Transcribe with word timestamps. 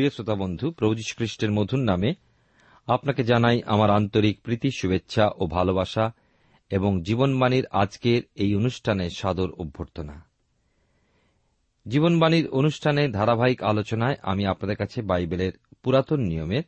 প্রিয় 0.00 0.10
শ্রোতা 0.10 0.34
বন্ধু, 0.34 0.70
প্রভু 0.70 0.94
খ্রিস্টের 1.16 1.52
মধুর 1.52 1.78
নামে 1.78 2.14
আপনাকে 2.86 3.24
জানাই 3.24 3.62
আমার 3.66 3.90
আন্তরিক 3.90 4.40
প্রীতি, 4.40 4.70
শুভেচ্ছা 4.70 5.30
ও 5.36 5.46
ভালোবাসা 5.46 6.12
এবং 6.70 7.02
জীবনবাণীর 7.02 7.66
আজকের 7.66 8.22
এই 8.34 8.54
অনুষ্ঠানে 8.54 9.10
সাদর 9.10 9.50
অভ্যর্থনা। 9.50 10.24
জীবনবাণীর 11.88 12.48
অনুষ্ঠানে 12.48 13.08
ধারাবাহিক 13.08 13.62
আলোচনায় 13.62 14.16
আমি 14.22 14.46
আপনাদের 14.46 14.76
কাছে 14.76 15.02
বাইবেলের 15.02 15.52
পুরাতন 15.82 16.20
নিয়মের 16.20 16.62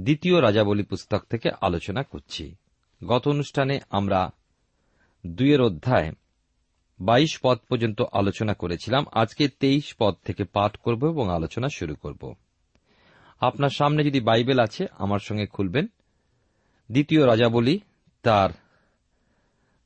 দ্বিতীয় 0.00 0.42
রাজাবলী 0.42 0.82
পুস্তক 0.82 1.22
থেকে 1.30 1.50
আলোচনা 1.60 2.02
করছি। 2.02 2.56
গত 3.06 3.28
অনুষ্ঠানে 3.28 3.80
আমরা 3.90 4.30
দুইয়ের 5.26 5.60
অধ্যায় 5.60 6.12
বাইশ 7.00 7.38
পদ 7.42 7.58
পর্যন্ত 7.68 8.02
আলোচনা 8.12 8.54
করেছিলাম। 8.54 9.04
আজকে 9.12 9.48
তেইশ 9.48 9.94
পদ 9.98 10.14
থেকে 10.24 10.44
পাঠ 10.44 10.76
করব 10.76 11.06
এবং 11.06 11.34
আলোচনা 11.34 11.68
শুরু 11.68 11.94
করব। 11.94 12.34
আপনার 13.40 13.68
সামনে 13.68 14.04
যদি 14.04 14.20
বাইবেল 14.20 14.58
আছে, 14.58 14.86
আমার 14.98 15.18
সঙ্গে 15.18 15.46
খুলবেন। 15.46 15.86
দ্বিতীয় 16.90 17.26
রাজাবলী, 17.26 17.80
তার 18.22 18.50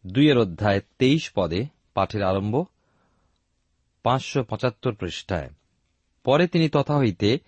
দুইয়ের 0.07 0.39
অধ্যায় 0.39 0.81
তেইশ 0.99 1.31
পদে 1.35 1.67
পাঠের 1.95 2.23
আরম্ভ, 2.23 2.65
পাঁচশো 4.03 4.45
পঁচাত্তর 4.45 4.95
পৃষ্ঠায়। 4.95 5.51
পরে 6.25 6.47
তিনি 6.47 6.69
তথা 6.69 6.99
হইতে 6.99 7.39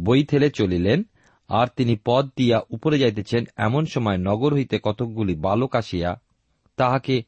বই 0.00 0.24
ঠেলে 0.24 0.50
চলিলেন, 0.50 1.02
আর 1.48 1.66
তিনি 1.76 1.96
পদ 2.04 2.30
দিয়া 2.36 2.60
উপরে 2.70 2.98
যাইতেছেন, 2.98 3.44
এমন 3.56 3.86
সময় 3.86 4.18
নগর 4.18 4.54
হইতে 4.54 4.80
কতকগুলি 4.82 5.34
বালক 5.34 5.76
আসিয়া 5.76 6.20
তাহাকে 6.76 7.22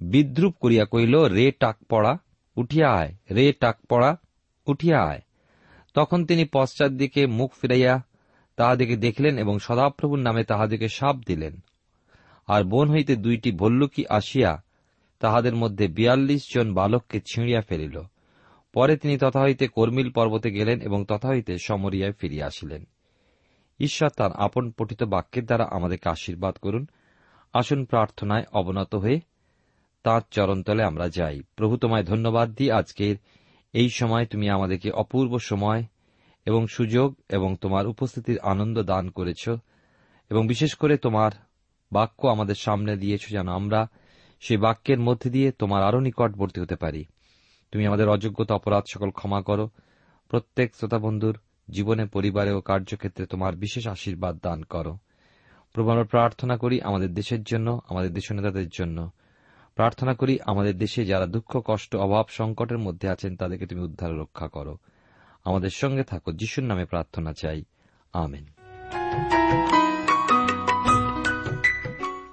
বিদ্রুপ 0.00 0.54
করিয়া 0.60 0.84
কহিল, 0.84 1.22
রে 1.22 1.50
টাক 1.50 1.76
পড়া 1.88 2.18
উঠিয়া 2.56 2.92
আয়, 2.92 3.14
রে 3.30 3.52
টাক 3.52 3.78
পড়া 3.88 4.16
উঠিয়া 4.66 5.02
আয়। 5.02 5.20
তখন 5.94 6.24
তিনি 6.24 6.44
পশ্চাৎ 6.54 6.90
দিকে 6.90 7.26
মুখ 7.26 7.52
ফিরাইয়া 7.60 8.02
তাহাদিকে 8.56 8.96
দেখিলেন 8.96 9.38
এবং 9.38 9.58
সদাপ্রভুর 9.58 10.18
নামে 10.18 10.44
তাহাদিকে 10.44 10.88
সাপ 10.88 11.16
দিলেন। 11.16 11.60
আর 12.46 12.64
বন 12.64 12.90
হইতে 12.90 13.16
দুইটি 13.16 13.52
ভল্লুকি 13.52 14.04
আসিয়া 14.08 14.62
তাহাদের 15.20 15.56
মধ্যে 15.56 15.88
বিয়াল্লিশ 15.88 16.42
জন 16.54 16.74
বালককে 16.74 17.20
ছিঁড়িয়া 17.20 17.60
ফেলিল। 17.60 18.00
পরে 18.72 18.96
তিনি 18.96 19.18
তথা 19.18 19.40
হইতে 19.40 19.68
কর্মিল 19.68 20.10
পর্বতে 20.10 20.50
গেলেন 20.50 20.80
এবং 20.80 21.04
তথা 21.04 21.28
হইতে 21.28 21.56
সমরিয়ায় 21.58 22.12
ফিরিয়া 22.12 22.46
আসিলেন। 22.46 22.84
ঈশ্বর 23.80 24.08
তার 24.08 24.30
আপন 24.32 24.70
পঠিত 24.70 25.02
বাক্যের 25.02 25.46
দ্বারা 25.46 25.68
আমাদেরকে 25.70 26.08
আশীর্বাদ 26.08 26.54
করুন। 26.54 26.86
আসুন 27.52 27.84
প্রার্থনায় 27.84 28.44
অবনত 28.52 28.94
হয়ে 28.94 29.20
তাঁর 30.02 30.22
চরণতলে 30.30 30.84
আমরা 30.84 31.08
যাই। 31.08 31.40
প্রভু 31.56 31.76
তোমায় 31.76 32.04
ধন্যবাদ 32.04 32.54
দিই 32.54 32.70
আজকের 32.70 33.16
এই 33.72 33.88
সময় 33.90 34.26
তুমি 34.26 34.48
আমাদেরকে 34.48 34.90
অপূর্ব 34.90 35.38
সময় 35.38 35.84
এবং 36.46 36.66
সুযোগ 36.66 37.16
এবং 37.28 37.56
তোমার 37.60 37.86
উপস্থিতির 37.86 38.38
আনন্দ 38.38 38.82
দান 38.82 39.10
করেছ 39.10 39.48
এবং 40.30 40.46
বিশেষ 40.46 40.74
করে 40.74 40.96
তোমার 40.96 41.30
বাক্য 41.92 42.28
আমাদের 42.28 42.54
সামনে 42.54 42.96
দিয়েছ 42.96 43.28
যেন 43.28 43.48
আমরা 43.48 43.86
সেই 44.40 44.56
বাক্যের 44.56 45.00
মধ্যে 45.00 45.30
দিয়ে 45.30 45.52
তোমার 45.52 45.82
আরও 45.82 46.00
নিকটবর্তী 46.00 46.60
হতে 46.60 46.76
পারি। 46.76 47.04
তুমি 47.72 47.86
আমাদের 47.86 48.08
অযোগ্যতা, 48.08 48.54
অপরাধ 48.54 48.84
সকল 48.94 49.10
ক্ষমা 49.10 49.42
করো। 49.42 49.68
প্রত্যেক 50.28 50.74
শ্রোতা 50.74 50.98
বন্ধুর 50.98 51.38
জীবনে, 51.70 52.06
পরিবারে 52.06 52.52
ও 52.52 52.60
কার্যক্ষেত্রে 52.60 53.26
তোমার 53.26 53.56
বিশেষ 53.56 53.86
আশীর্বাদ 53.86 54.38
দান 54.42 54.62
করো। 54.62 54.98
প্রভু, 55.72 55.90
আমরা 55.90 56.04
প্রার্থনা 56.04 56.56
করি 56.56 56.82
আমাদের 56.82 57.14
দেশের 57.14 57.42
জন্য, 57.42 57.80
আমাদের 57.88 58.12
দেশনেতাদের 58.12 58.68
জন্য। 58.68 59.10
প্রার্থনা 59.80 60.14
করি 60.14 60.38
আমাদের 60.46 60.78
দেশে 60.78 61.04
যারা 61.04 61.26
দুঃখ, 61.26 61.62
কষ্ট, 61.64 61.96
অভাব, 61.96 62.26
সংকটের 62.28 62.78
মধ্যে 62.78 63.08
আছেন, 63.08 63.36
তাদেরকে 63.36 63.66
তুমি 63.66 63.80
উদ্ধার 63.80 64.18
রক্ষা 64.18 64.48
করো। 64.48 64.78
আমাদের 65.44 65.70
সঙ্গে 65.70 66.02
থাকো, 66.02 66.32
যিশুর 66.32 66.64
নামে 66.64 66.84
প্রার্থনা 66.84 67.32
চাই। 67.32 67.64
আমেন। 68.12 68.44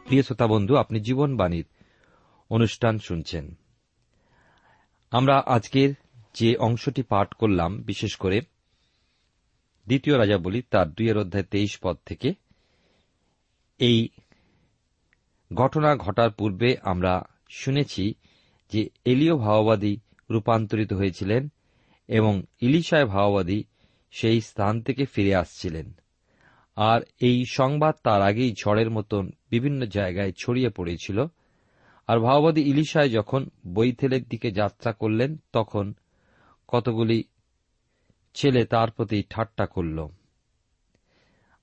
প্রিয় 0.06 0.24
শ্রোতা 0.24 0.48
বন্ধু, 0.48 0.76
আপনি 0.76 1.00
জীবনবাণীর 1.00 1.66
অনুষ্ঠান 2.50 2.98
শুনছেন। 2.98 3.56
আমরা 5.12 5.44
আজকের 5.46 5.94
যে 6.34 6.56
অংশটি 6.56 7.04
পাঠ 7.04 7.34
করলাম, 7.34 7.82
বিশেষ 7.82 8.16
করে 8.16 8.42
দ্বিতীয় 9.86 10.18
রাজা 10.18 10.38
বলি 10.38 10.62
তার 10.62 10.90
দুইয়ের 10.90 11.18
অধ্যায় 11.18 11.44
তেইশ 11.44 11.80
পদ 11.82 11.98
থেকে, 12.06 12.34
এই 13.80 14.10
ঘটনা 15.54 15.96
ঘটার 15.96 16.32
পূর্বে 16.32 16.78
আমরা 16.84 17.24
শুনেছি 17.50 18.14
যে 18.72 18.90
এলীয় 19.06 19.36
ভাওবাদী 19.36 19.98
রূপান্তরিত 20.32 20.94
হয়েছিলেন 20.94 21.50
এবং 22.08 22.44
ইলিশায় 22.62 23.06
ভাওবাদী 23.06 23.64
সেই 24.12 24.42
স্থান 24.42 24.82
থেকে 24.82 25.06
ফিরে 25.06 25.36
আসছিলেন। 25.36 25.94
আর 26.76 27.02
এই 27.20 27.46
সংবাদ 27.52 27.96
তার 28.04 28.22
আগেই 28.22 28.54
ঝড়ের 28.54 28.90
মতন 28.90 29.32
বিভিন্ন 29.50 29.86
জায়গায় 29.86 30.32
ছড়িয়ে 30.32 30.70
পড়েছিল। 30.70 31.26
আর 32.08 32.20
ভাওবাদী 32.20 32.62
ইলিশায় 32.62 33.10
যখন 33.10 33.50
বৈথেলের 33.74 34.24
দিকে 34.24 34.52
যাত্রা 34.52 34.92
করলেন, 34.92 35.38
তখন 35.54 35.94
কতগুলি 36.68 37.24
ছেলে 38.34 38.66
তার 38.66 38.92
প্রতি 38.92 39.24
ঠাট্টা 39.30 39.66
করল। 39.66 40.08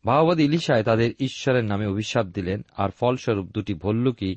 ভাওবাদী 0.06 0.44
ইলিশায় 0.44 0.82
তাদের 0.82 1.12
ঈশ্বরের 1.18 1.64
নামে 1.64 1.86
অভিশাপ 1.86 2.26
দিলেন, 2.26 2.62
আর 2.76 2.90
ফলস্বরূপ 2.90 3.46
দুটি 3.46 3.74
ভল্লুকি 3.74 4.36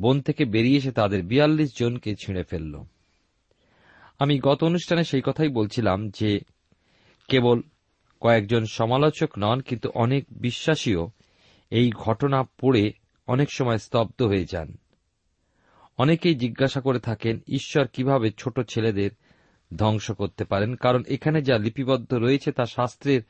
বন 0.00 0.20
থেকে 0.20 0.44
বেরিয়ে 0.44 0.78
এসে 0.78 0.92
তাদের 0.92 1.22
বিয়াল্লিশ 1.22 1.78
জনকে 1.78 2.14
ছিঁড়ে 2.14 2.42
ফেলল। 2.42 2.82
আমি 4.18 4.38
গত 4.38 4.64
অনুষ্ঠানে 4.64 5.04
সেই 5.04 5.22
কথাই 5.24 5.48
বলছিলাম 5.48 6.08
যে, 6.08 6.40
কেবল 7.28 7.62
কয়েকজন 8.20 8.64
সমালোচক 8.64 9.38
নন, 9.38 9.60
কিন্তু 9.60 9.90
অনেক 9.94 10.24
বিশ্বাসীও 10.30 11.10
এই 11.70 11.90
ঘটনা 11.90 12.42
পড়ে 12.42 12.92
অনেক 13.26 13.52
সময় 13.52 13.78
স্তব্ধ 13.78 14.22
হয়ে 14.22 14.44
যান। 14.44 14.78
অনেকেই 15.98 16.34
জিজ্ঞাসা 16.34 16.80
করে 16.80 17.00
থাকেন, 17.00 17.40
ঈশ্বর 17.48 17.86
কীভাবে 17.86 18.32
ছোট 18.38 18.60
ছেলেদের 18.60 19.10
ধ্বংস 19.76 20.10
করতে 20.10 20.44
পারেন? 20.44 20.74
কারণ 20.74 21.02
এখানে 21.08 21.42
যা 21.42 21.58
লিপিবদ্ধ 21.58 22.14
রয়েছে 22.14 22.52
তা 22.52 22.66
শাস্ত্রের 22.66 23.22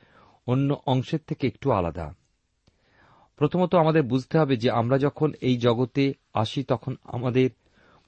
অন্য 0.46 0.82
অংশের 0.86 1.18
থেকে 1.26 1.46
একটু 1.46 1.72
আলাদা। 1.72 2.14
প্রথমত 3.36 3.74
আমাদের 3.74 4.02
বুঝতে 4.02 4.38
হবে 4.38 4.56
যে 4.56 4.70
আমরা 4.70 4.98
যখন 4.98 5.32
এই 5.40 5.56
জগতে 5.56 6.12
আসি, 6.34 6.64
তখন 6.64 6.96
আমাদের 7.04 7.50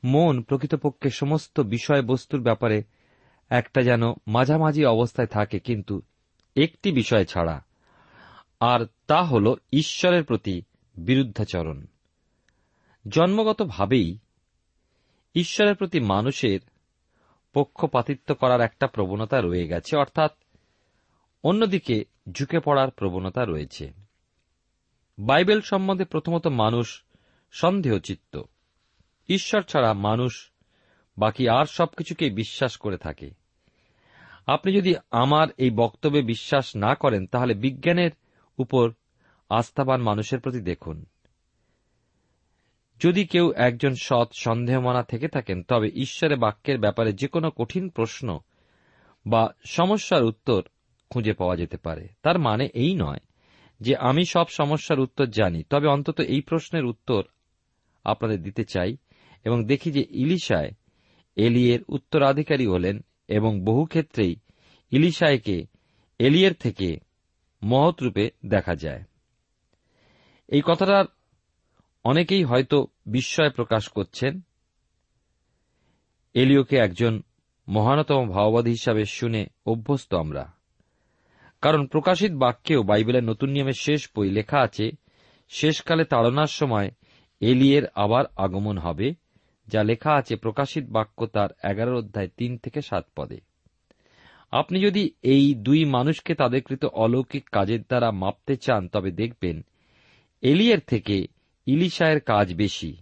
মন 0.04 0.42
প্রকৃতপক্ষে 0.42 1.10
সমস্ত 1.10 1.60
বিষয়বস্তুর 1.60 2.40
ব্যাপারে 2.40 2.82
একটা 3.48 3.82
যেন 3.82 4.02
মাঝামাঝি 4.26 4.84
অবস্থায় 4.84 5.26
থাকে, 5.26 5.58
কিন্তু 5.58 6.02
একটি 6.56 6.92
বিষয় 6.92 7.25
ছাড়া। 7.25 7.64
আর 8.60 8.86
তা 9.06 9.22
হল 9.22 9.54
ঈশ্বরের 9.72 10.25
প্রতি 10.25 10.62
বিরুদ্ধাচরণ। 10.96 11.86
জন্মগতভাবেই 13.08 14.19
ঈশ্বরের 15.34 15.74
প্রতি 15.74 16.00
মানুষের 16.00 16.60
পক্ষপাতিত্ব 17.54 18.34
করার 18.34 18.60
একটা 18.60 18.86
প্রবণতা 18.86 19.40
রয়ে 19.40 19.69
গেছে, 19.69 19.96
অর্থাৎ 19.96 20.32
অন্যদিকে 21.44 22.04
ঝুঁকে 22.32 22.60
পড়ার 22.60 22.90
প্রবণতা 22.90 23.44
রয়েছে। 23.44 24.07
বাইবেল 25.19 25.61
সম্বন্ধে 25.61 26.05
প্রথমত 26.05 26.47
মানুষ 26.47 27.03
সন্দেহচিত্ত। 27.53 28.43
ঈশ্বর 29.29 29.62
ছাড়া 29.62 29.93
মানুষ 29.93 30.50
বাকি 31.19 31.49
আর 31.49 31.67
সবকিছুকে 31.67 32.31
বিশ্বাস 32.31 32.76
করে 32.76 32.97
থাকে। 32.97 33.31
আপনি 34.47 34.73
যদি 34.73 34.94
আমার 35.11 35.49
এই 35.56 35.70
বক্তব্যে 35.70 36.23
বিশ্বাস 36.23 36.76
না 36.76 36.94
করেন, 36.94 37.26
তাহলে 37.26 37.55
বিজ্ঞানের 37.55 38.11
উপর 38.59 38.93
আস্থাবান 39.50 40.03
মানুষের 40.03 40.41
প্রতি 40.41 40.61
দেখুন। 40.61 41.05
যদি 43.00 43.26
কেউ 43.26 43.53
একজন 43.56 43.94
সৎ 44.03 44.29
সন্দেহমনা 44.32 45.03
থেকে 45.03 45.29
থাকেন, 45.29 45.62
তবে 45.62 45.88
ঈশ্বরের 45.94 46.38
বাক্যের 46.38 46.79
ব্যাপারে 46.79 47.12
যে 47.12 47.29
কোনো 47.29 47.50
কঠিন 47.50 47.88
প্রশ্ন 47.88 48.41
বা 49.26 49.55
সমস্যার 49.65 50.25
উত্তর 50.25 50.62
খুঁজে 51.11 51.32
পাওয়া 51.32 51.56
যেতে 51.56 51.76
পারে। 51.76 52.09
তার 52.23 52.38
মানে 52.38 52.69
এই 52.75 52.94
নয়। 52.94 53.19
যে 53.80 53.96
আমি 53.96 54.25
সব 54.25 54.48
সমস্যার 54.48 55.00
উত্তর 55.00 55.26
জানি, 55.26 55.62
তবে 55.62 55.86
অন্তত 55.86 56.20
এই 56.20 56.40
প্রশ্নের 56.40 56.84
উত্তর 56.84 57.22
আপনাদের 58.04 58.42
দিতে 58.42 58.64
চাই 58.64 58.96
এবং 59.44 59.66
দেখি 59.66 59.90
যে 59.90 60.06
ইলিশায় 60.10 60.70
এলিয়ের 61.36 61.80
উত্তরাধিকারী 61.88 62.66
হলেন 62.66 63.04
এবং 63.28 63.60
বহু 63.60 63.84
ক্ষেত্রেই 63.84 64.36
ইলিশায়কে 64.90 65.66
এলিয়ের 66.19 66.54
থেকে 66.54 66.96
মহৎ 67.62 68.02
রূপে 68.02 68.30
দেখা 68.46 68.75
যায়। 68.75 69.02
এই 70.48 70.62
কথাটার 70.64 71.04
অনেকেই 72.04 72.44
হয়তো 72.44 72.86
বিস্ময় 73.06 73.50
প্রকাশ 73.50 73.88
করছেন। 73.88 74.40
এলিওকে 76.34 76.76
একজন 76.76 77.22
মহানতম 77.69 78.28
ভাওবাদী 78.28 78.70
হিসাবে 78.70 79.04
শুনে 79.04 79.46
অভ্যস্ত 79.66 80.14
আমরা। 80.14 80.57
কারণ 81.62 81.87
প্রকাশিত 81.87 82.32
বাক্যেও 82.32 82.82
বাইবেলের 82.82 83.25
নতুন 83.25 83.50
নিয়মের 83.50 83.72
শেষ 83.72 84.08
বই 84.16 84.31
লেখা 84.31 84.58
আছে, 84.60 84.90
শেষকালে 85.49 86.05
তাড়নার 86.05 86.46
সময় 86.46 86.90
এলিয়ের 87.40 87.82
আবার 87.94 88.25
আগমন 88.37 88.78
হবে 88.78 89.14
যা 89.69 89.82
লেখা 89.82 90.12
আছে 90.14 90.37
প্রকাশিত 90.37 90.84
বাক্য 90.88 91.26
তার 91.26 91.49
এগারো 91.70 91.99
অধ্যায় 91.99 92.28
তিন 92.37 92.56
থেকে 92.56 92.82
সাত 92.82 93.06
পদে। 93.16 93.40
আপনি 94.50 94.81
যদি 94.81 95.10
এই 95.22 95.55
দুই 95.55 95.84
মানুষকে 95.84 96.34
তাদের 96.34 96.62
কৃত 96.62 96.84
অলৌকিক 96.84 97.50
কাজের 97.50 97.82
দ্বারা 97.82 98.10
মাপতে 98.10 98.56
চান, 98.56 98.88
তবে 98.88 99.10
দেখবেন 99.10 99.64
এলিয়ের 100.43 100.81
থেকে 100.81 101.26
ইলিশায়ের 101.66 102.20
কাজ 102.20 102.55
বেশি। 102.55 102.96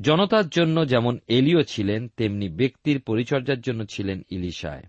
জনতার 0.00 0.48
জন্য 0.48 0.88
যেমন 0.88 1.18
এলিও 1.28 1.62
ছিলেন, 1.62 2.08
তেমনি 2.08 2.48
ব্যক্তির 2.48 3.00
পরিচর্যার 3.00 3.60
জন্য 3.60 3.84
ছিলেন 3.86 4.22
ইলিশায়। 4.30 4.82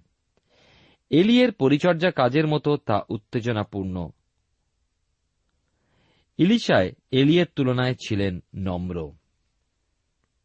এলিয়ের 1.09 1.51
পরিচর্যা 1.51 2.11
কাজের 2.11 2.47
মতো 2.47 2.77
তা 2.77 3.01
উত্তেজনাপূর্ণ। 3.09 4.09
ইলিশায় 6.37 6.91
এলিয়ের 7.11 7.45
তুলনায় 7.55 7.95
ছিলেন 8.07 8.39
নম্র। 8.55 9.11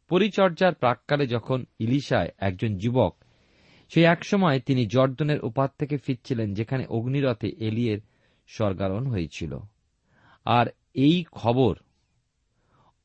পরিচর্যার 0.09 0.73
প্রাককালে 0.73 1.27
যখন 1.27 1.65
ইলিশায় 1.79 2.29
একজন 2.37 2.77
যুবক 2.77 3.15
সেই 3.93 4.03
একসময় 4.03 4.59
তিনি 4.59 4.85
জর্দনের 4.85 5.41
উপাত 5.41 5.73
থেকে 5.77 5.97
ফিরছিলেন 5.97 6.53
যেখানে 6.53 6.85
অগ্নিরথে 6.85 7.47
এলিয়ের 7.47 7.99
স্বর্গারোহণ 8.47 9.07
হয়েছিল। 9.07 9.59
আর 10.45 10.67
এই 10.93 11.23
খবর 11.31 11.77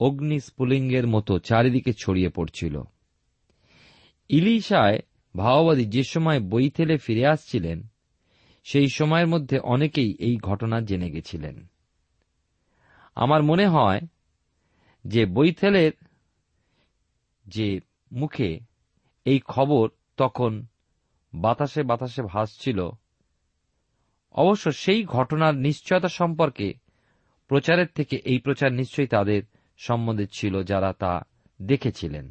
অগ্নি 0.01 0.39
মতো 1.07 1.39
চারিদিকে 1.39 1.93
ছড়িয়ে 1.93 2.29
পড়ছিল। 2.29 2.83
ইলিশায় 4.29 4.99
ভাওবাদী 5.37 5.85
যে 5.85 6.05
সময় 6.05 6.41
বইথেলে 6.41 6.97
ফিরে 6.97 7.27
আসছিলেন, 7.27 7.89
সেই 8.65 8.89
সময়ের 8.89 9.27
মধ্যে 9.27 9.59
অনেকেই 9.59 10.17
এই 10.21 10.37
ঘটনা 10.37 10.81
জেনে 10.81 11.11
গেছিলেন। 11.11 11.67
আমার 13.15 13.43
মনে 13.43 13.67
হয় 13.67 14.01
যে 15.07 15.27
বইথেলের 15.27 15.93
যে 17.47 17.81
মুখে 18.13 18.61
এই 19.25 19.41
খবর 19.45 19.89
তখন 20.17 20.67
বাতাসে 21.35 21.83
বাতাসে 21.83 22.23
ভাসছিল, 22.23 22.91
অবশ্য 24.33 24.73
সেই 24.73 25.05
ঘটনার 25.05 25.55
নিশ্চয়তা 25.55 26.09
সম্পর্কে 26.09 26.75
প্রচারের 27.49 27.87
থেকে 27.87 28.17
এই 28.17 28.39
প্রচার 28.39 28.73
নিশ্চয়ই 28.73 29.07
তাদের 29.07 29.43
সম্বন্ধে 29.79 30.27
ছিল 30.33 30.63
যারা 30.63 30.93
তা 30.93 31.23
দেখেছিলেন। 31.63 32.31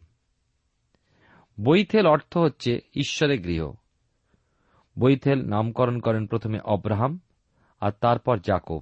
বৈথেল 1.64 2.08
অর্থ 2.08 2.38
হচ্ছে 2.38 2.80
ঈশ্বরের 2.96 3.42
গৃহ। 3.42 3.72
বৈথেল 5.00 5.46
নামকরণ 5.46 6.00
করেন 6.00 6.28
প্রথমে 6.28 6.60
অব্রাহাম 6.60 7.20
আর 7.80 7.92
তারপর 7.92 8.38
জাকব 8.38 8.82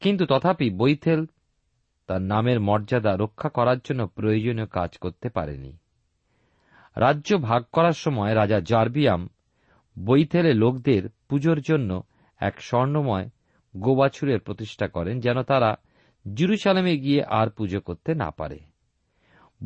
কিন্তু 0.00 0.26
তথাপি 0.26 0.70
বৈথেল 0.70 1.26
তার 2.06 2.22
নামের 2.22 2.60
মর্যাদা 2.60 3.16
রক্ষা 3.16 3.48
করার 3.48 3.76
জন্য 3.84 4.06
প্রয়োজনীয় 4.06 4.66
কাজ 4.66 4.98
করতে 4.98 5.28
পারেনি। 5.28 5.76
রাজ্য 6.96 7.36
ভাগ 7.36 7.64
করার 7.72 7.92
সময় 7.92 8.34
রাজা 8.34 8.60
জার্বিয়াম 8.60 9.28
বৈথেলে 10.04 10.52
লোকদের 10.52 11.08
পুজোর 11.28 11.60
জন্য 11.60 12.02
এক 12.38 12.62
স্বর্ণময় 12.62 13.28
গোবাছুরের 13.76 14.40
প্রতিষ্ঠা 14.40 14.88
করেন 14.88 15.20
যেন 15.20 15.42
তারা 15.42 15.76
জিরুসালামে 16.34 16.98
গিয়ে 16.98 17.24
আর 17.24 17.50
পুজো 17.50 17.80
করতে 17.80 18.14
না 18.14 18.30
পারে। 18.30 18.58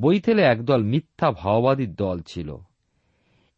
বৈথেলে 0.00 0.42
একদল 0.42 0.82
মিথ্যা 0.82 1.32
ভাওবাদী 1.32 1.86
দল 1.86 2.20
ছিল। 2.20 2.56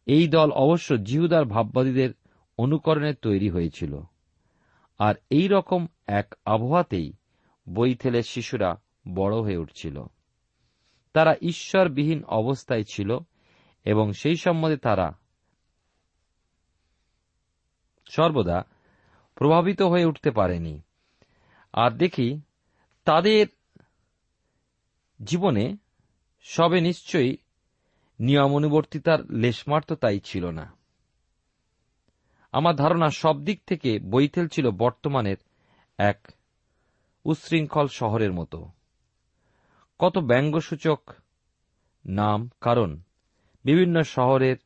এই 0.05 0.27
দল 0.27 0.51
অবশ্য 0.51 1.03
জিহুদার 1.03 1.45
ভাববাদীদের 1.45 2.09
অনুকরণে 2.57 3.13
তৈরি 3.13 3.49
হয়েছিল। 3.49 3.99
আর 4.99 5.15
এই 5.29 5.47
রকম 5.47 5.87
এক 6.07 6.35
আবহাওয়াতেই 6.45 7.13
বৈথেলের 7.73 8.23
শিশুরা 8.23 8.81
বড় 9.15 9.37
হয়ে 9.37 9.57
উঠছিল। 9.57 10.03
তারা 11.13 11.35
ঈশ্বরবিহীন 11.41 12.23
অবস্থায় 12.23 12.83
ছিল 12.83 13.19
এবং 13.85 14.11
সেই 14.11 14.35
সম্বন্ধে 14.35 14.77
তারা 14.77 15.13
সর্বদা 18.09 18.63
প্রভাবিত 19.35 19.81
হয়ে 19.81 20.05
উঠতে 20.05 20.31
পারেনি। 20.31 20.81
আর 21.73 21.91
দেখি, 21.91 22.41
তাদের 23.05 23.47
জীবনে 25.23 25.77
সবে 26.47 26.81
নিশ্চয়ই 26.81 27.37
নিয়মানুবর্তিতার 28.19 29.31
লেশমার্ত 29.31 29.93
তাই 29.93 30.19
ছিল 30.19 30.45
না। 30.45 30.73
আমার 32.51 32.75
ধারণা 32.75 33.09
সব 33.09 33.43
দিক 33.43 33.61
থেকে 33.67 33.99
বৈথেল 33.99 34.47
ছিল 34.47 34.71
বর্তমানের 34.71 35.37
এক 35.97 36.27
উচ্ছৃঙ্খল 37.25 37.87
শহরের 37.87 38.33
মতো। 38.33 38.69
কত 39.99 40.17
ব্যঙ্গসূচক 40.17 41.11
নাম, 42.05 42.49
কারণ 42.61 42.99
বিভিন্ন 43.63 44.03
শহরের 44.03 44.57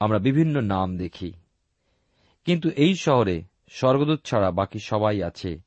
আমরা 0.00 0.18
বিভিন্ন 0.18 0.60
নাম 0.60 0.96
দেখি। 0.96 1.32
কিন্তু 2.44 2.70
এই 2.70 2.96
শহরে 2.96 3.42
স্বর্গদূত 3.68 4.24
ছাড়া 4.24 4.50
বাকি 4.50 4.78
সবাই 4.78 5.22
আছে। 5.22 5.60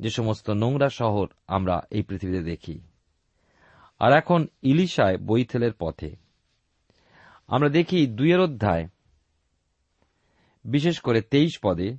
যে 0.00 0.10
সমস্ত 0.10 0.50
নোংরা 0.50 0.88
শহর 0.88 1.26
আমরা 1.46 1.86
এই 1.90 2.02
পৃথিবীতে 2.02 2.42
দেখি। 2.42 2.80
আর 3.98 4.12
এখন 4.12 4.46
ইলিশায় 4.62 5.18
বৈথেলের 5.18 5.72
পথে। 5.72 6.16
আমরা 7.46 7.68
দেখি 7.68 8.06
দুইয়ের 8.06 8.40
অধ্যায়। 8.40 8.88
বিশেষ 10.64 11.00
করে 11.00 11.20
তেইশ 11.20 11.58
পদে 11.62 11.96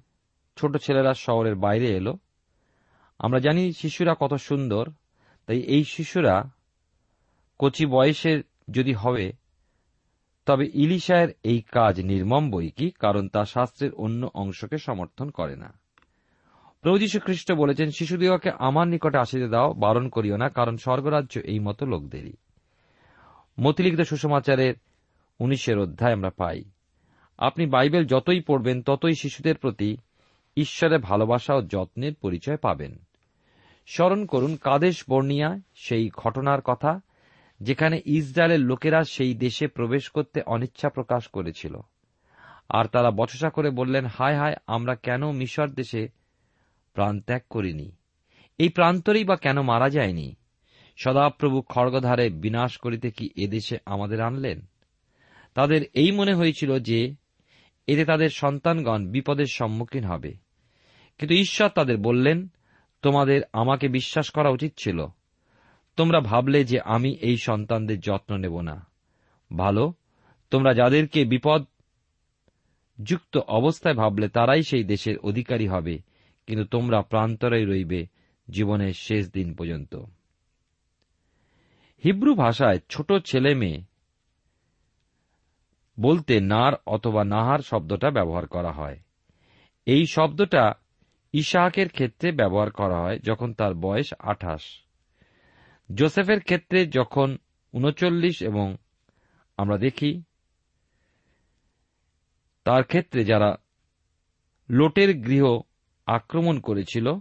ছোট 0.57 0.77
ছেলেরা 0.77 1.13
শহরের 1.13 1.55
বাইরে 1.55 1.87
এলো। 1.87 2.17
আমরা 3.19 3.39
জানি 3.39 3.73
শিশুরা 3.73 4.15
কত 4.19 4.33
সুন্দর, 4.33 4.89
তাই 5.45 5.59
এই 5.59 5.83
শিশুরা 5.83 6.49
কচি 7.59 7.85
বয়সের 7.85 8.43
যদি 8.71 8.93
হবে, 8.93 9.33
তবে 10.45 10.71
ইলিশায়ের 10.73 11.29
এই 11.43 11.61
কাজ 11.61 11.99
নির্মম 11.99 12.51
বই 12.51 12.69
কি? 12.69 12.91
কারণ 12.91 13.27
তা 13.27 13.45
শাস্ত্রের 13.45 13.93
অন্য 13.93 14.31
অংশকে 14.33 14.77
সমর্থন 14.77 15.29
করে 15.29 15.55
না। 15.55 15.79
প্রভু 16.87 16.99
যীশু 16.99 17.19
খ্রিস্ট 17.19 17.51
বলেছেন, 17.51 17.91
শিশুদিগকে 17.91 18.51
আমার 18.59 18.87
নিকটে 18.87 19.17
আসিতে 19.17 19.47
দাও, 19.47 19.73
বারণ 19.73 20.09
করিও 20.09 20.37
না, 20.37 20.49
কারণ 20.49 20.77
স্বর্গরাজ্য 20.77 21.39
এই 21.39 21.59
মতো 21.59 21.85
লোকদেরই। 21.85 22.33
মতিলিখিত 23.59 24.01
সুসমাচারের 24.01 24.73
উনিশের 25.39 25.79
অধ্যায় 25.79 26.13
আমরা 26.13 26.29
পাই। 26.29 26.63
আপনি 27.37 27.65
বাইবেল 27.65 28.05
যতই 28.05 28.41
পড়বেন, 28.41 28.81
ততই 28.81 29.13
শিশুদের 29.13 29.55
প্রতি 29.55 29.97
ঈশ্বরের 30.57 30.99
ভালোবাসা 30.99 31.55
ও 31.55 31.61
যত্নের 31.61 32.15
পরিচয় 32.15 32.57
পাবেন। 32.57 32.99
স্মরণ 33.87 34.25
করুন, 34.25 34.55
কাদেশ 34.55 35.03
বর্ণিয়া 35.09 35.59
সেই 35.75 36.09
ঘটনার 36.17 36.61
কথা, 36.61 36.99
যেখানে 37.61 38.01
ইসরায়েলের 38.05 38.59
লোকেরা 38.59 39.03
সেই 39.03 39.33
দেশে 39.33 39.67
প্রবেশ 39.67 40.09
করতে 40.09 40.41
অনিচ্ছা 40.41 40.89
প্রকাশ 40.89 41.27
করেছিল। 41.27 41.75
আর 42.69 42.85
তারা 42.85 43.11
বচসা 43.11 43.49
করে 43.49 43.69
বললেন, 43.69 44.05
হায় 44.05 44.37
হায়, 44.39 44.55
আমরা 44.67 44.95
কেন 44.95 45.31
মিশর 45.31 45.67
দেশে 45.67 46.16
প্রাণত্যাগ 46.97 47.41
করিনি। 47.49 47.91
এই 48.57 48.69
প্রান্তরেই 48.69 49.23
বা 49.23 49.35
কেন 49.35 49.61
মারা 49.61 49.89
যায়নি? 49.89 50.35
সদাপ্রভু 50.97 51.61
খড়গধারে 51.61 52.29
বিনাশ 52.29 52.77
করিতে 52.77 53.11
কি 53.11 53.29
এদেশে 53.35 53.77
আমাদের 53.85 54.21
আনলেন? 54.21 54.61
তাদের 55.53 55.81
এই 55.93 56.11
মনে 56.11 56.33
হয়েছিল 56.33 56.79
যে, 56.79 57.15
এতে 57.87 58.05
তাদের 58.05 58.29
সন্তানগণ 58.29 59.07
বিপদের 59.07 59.45
সম্মুখীন 59.45 60.03
হবে। 60.03 60.33
কিন্তু 61.17 61.35
ঈশ্বর 61.35 61.69
তাদের 61.69 61.97
বললেন, 61.97 62.47
তোমাদের 63.01 63.41
আমাকে 63.53 63.87
বিশ্বাস 63.87 64.29
করা 64.29 64.49
উচিত 64.49 64.73
ছিল। 64.77 65.05
তোমরা 65.95 66.19
ভাবলে 66.19 66.63
যে 66.63 66.79
আমি 66.79 67.15
এই 67.21 67.37
সন্তানদের 67.37 67.99
যত্ন 67.99 68.37
নেব 68.37 68.61
না। 68.61 68.87
ভালো, 69.57 69.93
তোমরা 70.49 70.73
যাদেরকে 70.73 71.25
বিপদ 71.25 71.65
যুক্ত 73.03 73.37
অবস্থায় 73.37 73.95
ভাবলে 73.95 74.29
তারাই 74.29 74.63
সেই 74.63 74.83
দেশের 74.83 75.17
অধিকারী 75.17 75.67
হবে। 75.67 76.06
কিন্তু 76.47 76.65
তোমরা 76.65 77.01
প্রান্তরাই 77.01 77.65
রইবে 77.65 78.07
জীবনের 78.49 78.93
শেষ 78.93 79.31
দিন 79.31 79.53
পর্যন্ত। 79.53 79.95
হিব্রু 82.03 82.35
ভাষায় 82.35 82.79
ছোট 82.89 83.13
ছেলে 83.25 83.55
মেয়ে 83.55 83.81
বলতে 85.99 86.39
নার 86.39 86.73
অথবা 86.87 87.23
নাহার 87.23 87.59
শব্দটা 87.59 88.11
ব্যবহার 88.11 88.47
করা 88.47 88.71
হয়। 88.71 88.99
এই 89.85 90.05
শব্দটা 90.05 90.73
ইশাহাকের 91.33 91.89
ক্ষেত্রে 91.89 92.31
ব্যবহার 92.31 92.71
করা 92.71 93.01
হয় 93.01 93.19
যখন 93.19 93.53
তার 93.53 93.73
বয়স 93.73 94.13
আঠাশ। 94.19 94.61
জোসেফের 95.93 96.41
ক্ষেত্রে 96.41 96.85
যখন 96.85 97.37
উনচল্লিশ 97.73 98.43
এবং 98.43 98.77
আমরা 99.57 99.77
দেখি 99.77 100.23
তার 102.63 102.83
ক্ষেত্রে 102.83 103.25
যারা 103.25 103.57
লোটের 104.69 105.17
গৃহ 105.17 105.43
আক্রমণ 106.07 106.59
করেছিল। 106.59 107.13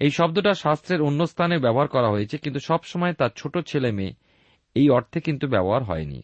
এই 0.00 0.10
শব্দটা 0.10 0.54
শাস্ত্রের 0.54 1.00
অন্য 1.02 1.26
স্থানে 1.26 1.58
ব্যবহার 1.58 1.88
করা 1.88 2.08
হয়েছে, 2.08 2.38
কিন্তু 2.38 2.60
সবসময় 2.60 3.12
তার 3.12 3.30
ছোট 3.36 3.58
ছেলে 3.58 3.92
মেয়ে 3.92 4.14
এই 4.74 4.90
অর্থে 4.90 5.20
কিন্তু 5.20 5.48
ব্যবহার 5.48 5.82
হয়নি। 5.82 6.22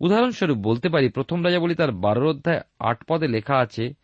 উদাহরণস্বরূপ 0.00 0.58
বলতে 0.58 0.88
পারি, 0.88 1.08
প্রথম 1.08 1.44
রাজা 1.44 1.58
বলি 1.58 1.74
তার 1.74 1.92
বারোর 1.92 2.26
অধ্যায় 2.26 2.60
আট 2.78 3.04
পদে 3.08 3.28
লেখা 3.28 3.56
আছে, 3.58 3.94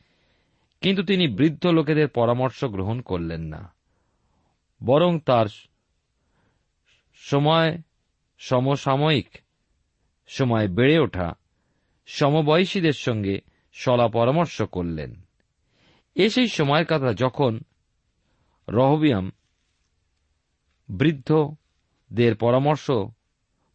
কিন্তু 0.81 1.03
তিনি 1.03 1.29
বৃদ্ধ 1.29 1.67
লোকেদের 1.67 2.09
পরামর্শ 2.09 2.65
গ্রহণ 2.65 3.01
করলেন 3.01 3.41
না। 3.41 3.73
বরং 4.83 5.19
তার 5.19 5.47
সময় 7.15 7.83
সমসাময়িক, 8.39 9.29
সময় 10.27 10.69
বেড়ে 10.69 10.99
ওঠা, 10.99 11.35
সমবয়সীদের 12.07 12.93
সঙ্গে 12.93 13.41
সলা 13.73 14.09
পরামর্শ 14.09 14.63
করলেন। 14.63 15.26
এ 16.17 16.31
সেই 16.31 16.49
সময়ের 16.49 16.87
কথা 16.87 17.13
যখন 17.13 17.61
রহবিয়াম 18.69 19.33
বৃদ্ধদের 20.89 22.37
পরামর্শ 22.37 22.91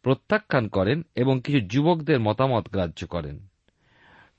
প্রত্যাখ্যান 0.02 0.68
করেন 0.68 1.02
এবং 1.14 1.40
কিছু 1.44 1.60
যুবকদের 1.60 2.20
মতামত 2.20 2.68
গ্রাহ্য 2.68 3.06
করেন। 3.06 3.46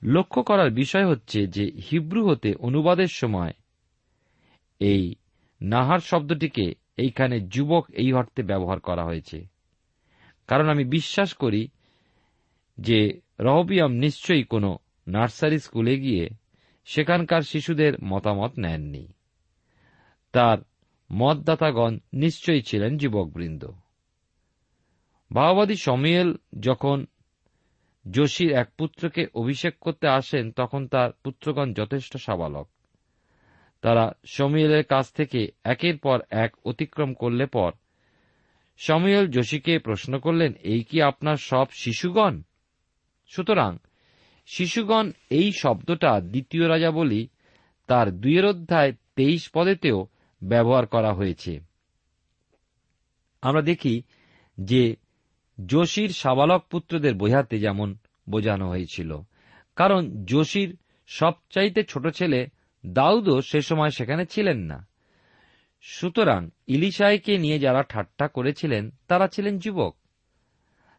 লক্ষ্য 0.02 0.42
করার 0.42 0.70
বিষয় 0.70 1.06
হচ্ছে 1.06 1.46
যে 1.46 1.64
হিব্রু 1.90 2.28
হতে 2.28 2.54
অনুবাদের 2.54 3.06
সময় 3.06 3.52
এই 4.80 5.14
নাহার 5.60 5.98
শব্দটিকে 5.98 6.74
এইখানে 6.96 7.40
যুবক 7.40 7.90
এই 7.90 8.12
অর্থে 8.12 8.42
ব্যবহার 8.42 8.80
করা 8.80 9.04
হয়েছে। 9.04 9.46
কারণ 10.48 10.68
আমি 10.68 10.84
বিশ্বাস 10.84 11.34
করি 11.34 11.68
যে 12.78 13.20
রহবিয়াম 13.40 13.92
নিশ্চয়ই 13.92 14.44
কোনো 14.44 14.78
নার্সারি 15.06 15.58
স্কুলে 15.58 16.00
গিয়ে 16.00 16.28
সেখানকার 16.84 17.42
শিশুদের 17.42 17.92
মতামত 18.04 18.58
নেননি। 18.58 19.12
তার 20.32 20.58
মতদাতাগণ 21.12 21.98
নিশ্চয়ই 22.12 22.62
ছিলেন 22.62 22.96
যুবকবৃন্দ। 22.96 23.70
ভাওবাদী 25.32 25.76
সমিয়েল 25.76 26.36
যখন 26.60 27.06
যোশীর 28.10 28.52
এক 28.52 28.68
পুত্রকে 28.78 29.26
অভিষেক 29.34 29.78
করতে 29.78 30.08
আসেন, 30.08 30.52
তখন 30.52 30.86
তার 30.86 31.10
পুত্রগণ 31.12 31.72
যথেষ্ট 31.72 32.16
সাবালক। 32.16 32.68
তারা 33.80 34.12
সমিয়েলের 34.26 34.84
কাছ 34.84 35.12
থেকে 35.12 35.48
একের 35.64 35.98
পর 35.98 36.20
এক 36.30 36.54
অতিক্রম 36.64 37.14
করলে 37.14 37.46
পর 37.46 37.72
সমিয়েল 38.76 39.26
যোশীকে 39.26 39.78
প্রশ্ন 39.78 40.18
করলেন, 40.18 40.52
এই 40.52 40.82
কি 40.82 41.02
আপনার 41.02 41.36
সব 41.36 41.66
শিশুগণ? 41.72 42.42
সুতরাং 43.26 43.78
শিশুগণ 44.46 45.10
এই 45.30 45.52
শব্দটা 45.52 46.20
দ্বিতীয় 46.20 46.68
রাজা 46.68 46.90
বলি 46.90 47.28
তার 47.86 48.10
দুইয়ের 48.20 48.46
অধ্যায় 48.46 48.92
তেইশ 49.16 49.50
পদেতেও 49.54 50.06
ব্যবহার 50.42 50.86
করা 50.86 51.12
হয়েছে। 51.12 51.60
আমরা 53.42 53.62
দেখি 53.62 54.02
যে 54.60 54.96
যোশীর 55.66 56.08
সাবালক 56.08 56.66
পুত্রদের 56.70 57.14
বোঝাতে 57.14 57.58
যেমন 57.58 57.96
বোঝানো 58.30 58.68
হয়েছিল। 58.68 59.20
কারণ 59.76 60.24
যোশীর 60.24 60.76
সবচাইতে 61.06 61.84
ছোট 61.84 62.08
ছেলে 62.08 62.48
দাউদও 62.86 63.40
সে 63.40 63.60
সময় 63.60 63.90
সেখানে 63.90 64.26
ছিলেন 64.26 64.58
না। 64.58 64.86
সুতরাং 65.82 66.50
ইলিশাইকে 66.66 67.38
নিয়ে 67.38 67.58
যারা 67.58 67.82
ঠাট্টা 67.82 68.28
করেছিলেন, 68.28 68.90
তারা 69.08 69.28
ছিলেন 69.28 69.58
যুবক। 69.58 69.96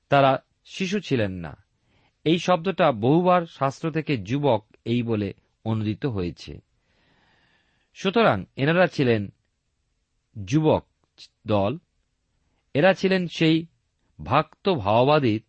তারা 0.10 0.44
শিশু 0.66 1.00
ছিলেন 1.00 1.32
না। 1.32 1.65
এই 2.26 2.40
শব্দটা 2.40 2.92
বহুবার 2.92 3.46
শাস্ত্র 3.46 3.92
থেকে 3.92 4.18
যুবক 4.18 4.66
এই 4.86 5.04
বলে 5.04 5.34
অনুদিত 5.66 6.06
হয়েছে। 6.06 6.62
সুতরাং 7.94 8.46
এনারা 8.56 8.88
ছিলেন 8.88 9.32
যুবক 10.46 10.86
দল। 11.48 11.78
এরা 12.74 12.94
ছিলেন 12.94 13.28
সেই 13.28 13.66
ভক্ত 14.24 14.70
ভাওবাদীর 14.70 15.42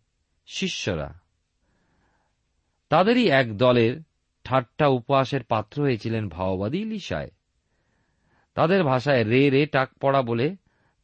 শিষ্যরা। 0.45 1.19
তাদেরই 2.89 3.29
এক 3.29 3.57
দলের 3.57 4.01
ঠাট্টা 4.43 4.87
উপহাসের 4.87 5.43
পাত্র 5.43 5.81
হয়েছিলেন 5.81 6.29
ভাওবাদী 6.29 6.83
লিসায়। 6.83 7.31
তাদের 8.53 8.83
ভাষায় 8.83 9.23
রে 9.23 9.49
রে 9.49 9.65
টাক 9.65 9.89
পড়া 10.01 10.21
বলে 10.21 10.55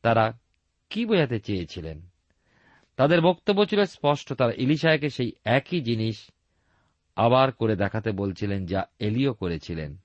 তারা 0.01 0.39
কি 0.89 1.05
বোঝাতে 1.05 1.39
চেয়েছিলেন? 1.39 2.12
তাদের 2.95 3.21
বক্তব্য 3.21 3.65
ছিল 3.65 3.85
স্পষ্ট, 3.85 4.33
তারা 4.33 4.53
ইলিশায়কে 4.57 5.09
সেই 5.09 5.31
একই 5.45 5.81
জিনিস 5.81 6.31
আবার 7.15 7.51
করে 7.51 7.75
দেখাতে 7.75 8.11
বলছিলেন 8.11 8.65
যা 8.65 8.85
এলিও 8.99 9.33
করেছিলেন। 9.33 9.97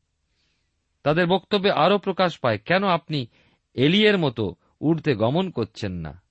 তাদের 1.02 1.26
বক্তব্যে 1.26 1.70
আরও 1.70 1.98
প্রকাশ 1.98 2.38
পায়, 2.38 2.58
কেন 2.58 2.84
আপনি 2.84 3.26
এলিয়ের 3.74 4.18
মতো 4.18 4.54
উর্ধে 4.80 5.14
গমন 5.14 5.50
করছেন 5.50 5.92
না? 5.92 6.22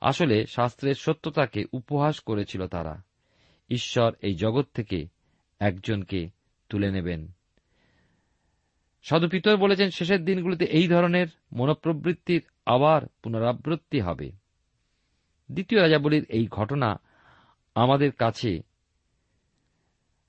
আসলে 0.00 0.46
শাস্ত্রের 0.46 0.94
সত্যতাকে 0.94 1.64
উপহাস 1.72 2.20
করেছিল 2.20 2.66
তারা। 2.66 3.02
ঈশ্বর 3.70 4.14
এই 4.20 4.34
জগৎ 4.34 4.66
থেকে 4.74 5.06
একজনকে 5.58 6.28
তুলে 6.68 6.90
নেবেন। 6.90 7.32
সাধু 9.02 9.28
পিতর 9.28 9.56
বলেছেন, 9.56 9.90
শেষের 9.90 10.24
দিনগুলিতে 10.24 10.64
এই 10.64 10.88
ধরনের 10.88 11.26
মনোপ্রবৃত্তির 11.52 12.42
আবার 12.66 13.02
পুনরাবৃত্তি 13.22 14.00
হবে। 14.00 14.47
দ্বিতীয় 15.52 15.82
রাজাবলীর 15.82 16.26
এই 16.28 16.46
ঘটনা 16.46 17.00
আমাদের 17.74 18.12
কাছে 18.12 18.62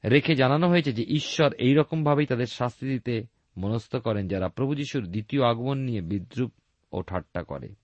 রেখে 0.05 0.35
জানানো 0.35 0.69
হয়েছে 0.69 0.93
যে 0.93 1.03
ঈশ্বর 1.03 1.53
এই 1.53 1.73
রকমভাবেই 1.73 2.25
তাদের 2.25 2.45
শাস্তি 2.45 2.87
দিতে 2.87 3.23
মনস্থ 3.57 3.95
করেন 3.95 4.27
যারা 4.27 4.49
প্রভু 4.49 4.75
যিশুর 4.75 5.07
দ্বিতীয় 5.07 5.45
আগমন 5.45 5.77
নিয়ে 5.77 6.01
বিদ্রুপ 6.01 6.51
ও 6.91 7.01
ঠাট্টা 7.01 7.43
করে। 7.43 7.75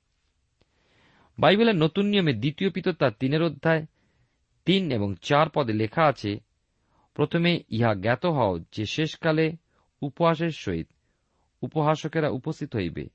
বাইবেলের 1.39 1.75
নতুন 1.75 2.05
নিয়মে 2.05 2.33
দ্বিতীয় 2.33 2.69
পিতর 2.69 2.93
তার 2.93 3.11
তিনের 3.19 3.43
অধ্যায় 3.43 3.85
তিন 4.65 4.91
এবং 4.91 5.15
চার 5.21 5.49
পদে 5.49 5.73
লেখা 5.73 6.03
আছে, 6.03 6.39
প্রথমে 7.13 7.63
ইহা 7.69 7.95
জ্ঞাত 7.95 8.25
হও 8.25 8.59
যে 8.59 8.85
শেষকালে 8.85 9.55
উপহাসের 10.01 10.49
সহিত 10.49 10.87
উপহাসকেরা 11.61 12.29
উপস্থিত 12.29 12.75
হইবে। 12.75 13.09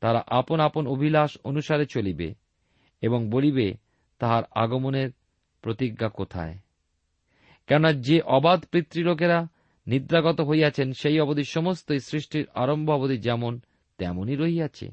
তারা 0.00 0.22
আপন 0.26 0.60
আপন 0.60 0.86
অভিলাষ 0.86 1.38
অনুসারে 1.44 1.86
চলিবে। 1.86 2.34
এবং 3.04 3.30
বলিবে, 3.30 3.74
তাহার 4.18 4.42
আগমনের 4.54 5.10
প্রতিজ্ঞা 5.62 6.08
কোথায়? 6.08 6.58
কেননা 7.66 7.92
যে 7.92 8.20
অবাধ 8.20 8.64
পিতৃলোকেরা 8.66 9.46
নিদ্রাগত 9.86 10.40
হইয়াছেন, 10.40 10.92
সেই 10.92 11.20
অবধি 11.20 11.44
সমস্ত 11.44 11.92
সৃষ্টির 11.92 12.46
আরম্ভ 12.54 12.90
অবধি 12.90 13.18
যেমন 13.18 13.60
তেমনই 13.98 14.36
রহিয়াছে। 14.36 14.90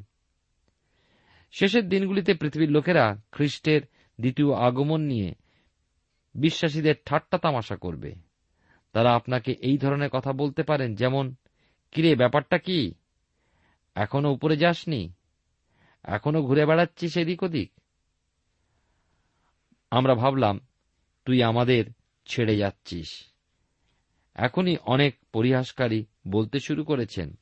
শেষের 1.52 1.90
দিনগুলিতে 1.90 2.34
পৃথিবীর 2.34 2.72
লোকেরা 2.72 3.22
খ্রিস্টের 3.32 3.82
দ্বিতীয় 4.20 4.54
আগমন 4.54 5.02
নিয়ে 5.02 5.36
বিশ্বাসীদের 6.36 6.96
ঠাট্টা 7.06 7.38
তামাশা 7.38 7.76
করবে। 7.76 8.16
তারা 8.94 9.16
আপনাকে 9.16 9.52
এই 9.52 9.78
ধরনের 9.78 10.10
কথা 10.10 10.34
বলতে 10.34 10.64
পারেন, 10.64 10.96
যেমন, 10.96 11.36
কিরে, 11.92 12.16
ব্যাপারটা 12.16 12.58
কি? 12.58 12.94
এখনও 13.96 14.34
উপরে 14.34 14.58
যাসনি? 14.58 15.14
এখনও 16.04 16.44
ঘুরে 16.44 16.66
বেড়াচ্ছিস 16.66 17.18
এদিক 17.18 17.44
ওদিক? 17.44 17.81
আমরা 19.92 20.16
ভাবলাম, 20.16 20.60
তুই 21.26 21.44
আমাদের 21.44 21.86
ছেড়ে 22.26 22.58
যাচ্ছিস। 22.58 23.26
এখনই 24.36 24.78
অনেক 24.86 25.16
পরিহাসকারী 25.34 26.06
বলতে 26.28 26.60
শুরু 26.60 26.84
করেছেন, 26.84 27.40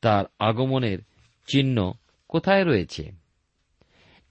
তার 0.00 0.24
আগমনের 0.38 0.98
চিহ্ন 1.46 1.92
কোথায় 2.28 2.64
রয়েছে? 2.64 3.12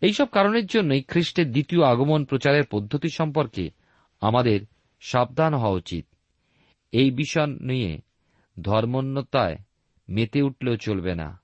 এইসব 0.02 0.26
কারণের 0.26 0.66
জন্যই 0.66 1.02
খ্রিস্টের 1.02 1.52
দ্বিতীয় 1.52 1.84
আগমন 1.84 2.26
প্রচারের 2.26 2.64
পদ্ধতি 2.72 3.10
সম্পর্কে 3.10 3.70
আমাদের 4.22 4.60
সাবধান 5.02 5.54
হওয়া 5.54 5.76
উচিত। 5.76 6.06
এই 6.92 7.12
বিষয় 7.12 7.48
নিয়ে 7.48 8.02
ধর্মোন্নতায় 8.62 9.56
মেতে 10.10 10.42
উঠলেও 10.42 10.76
চলবে 10.76 11.16
না। 11.16 11.42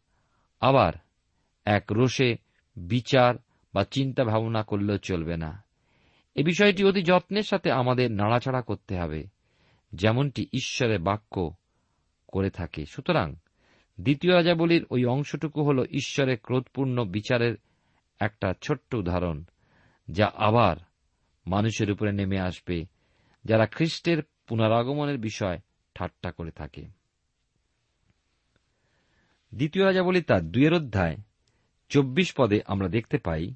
আবার 0.60 0.94
এক 1.66 1.84
রোষে 1.92 2.38
বিচার 2.76 3.36
বা 3.74 3.84
চিন্তা 3.84 4.24
ভাবনা 4.24 4.64
করলেও 4.64 4.98
চলবে 4.98 5.38
না। 5.38 5.71
এ 6.36 6.44
বিষয়টি 6.44 6.84
অতি 6.84 7.04
যত্নের 7.04 7.44
সাথে 7.44 7.72
আমাদের 7.72 8.12
নাড়াচাড়া 8.12 8.62
করতে 8.62 8.98
হবে, 8.98 9.28
যেমনটি 9.94 10.48
ঈশ্বরের 10.54 11.00
বাক্য 11.00 11.56
করে 12.28 12.50
থাকে। 12.50 12.86
সুতরাং 12.86 13.36
দ্বিতীয় 14.02 14.36
রাজাবলীর 14.36 14.86
ওই 14.90 15.06
অংশটুকু 15.06 15.64
হল 15.64 15.86
ঈশ্বরের 15.92 16.38
ক্রোধপূর্ণ 16.38 17.04
বিচারের 17.04 17.56
একটা 18.20 18.54
ছোট্ট 18.62 18.96
উদাহরণ, 18.96 19.44
যা 20.12 20.32
আবার 20.36 20.78
মানুষের 21.48 21.92
উপরে 21.92 22.12
নেমে 22.12 22.40
আসবে, 22.40 22.86
যারা 23.46 23.66
খ্রিস্টের 23.66 24.24
পুনরাগমনের 24.48 25.18
বিষয় 25.18 25.60
ঠাট্টা 25.96 26.32
করে 26.32 26.52
থাকে। 26.52 26.86
দ্বিতীয় 29.56 29.86
রাজাবলী 29.86 30.22
তার 30.22 30.52
দুয়ের 30.52 30.74
অধ্যায়, 30.74 31.18
চব্বিশ 31.90 32.34
পদে 32.38 32.60
আমরা 32.66 32.88
দেখতে 32.88 33.18
পাই 33.18 33.56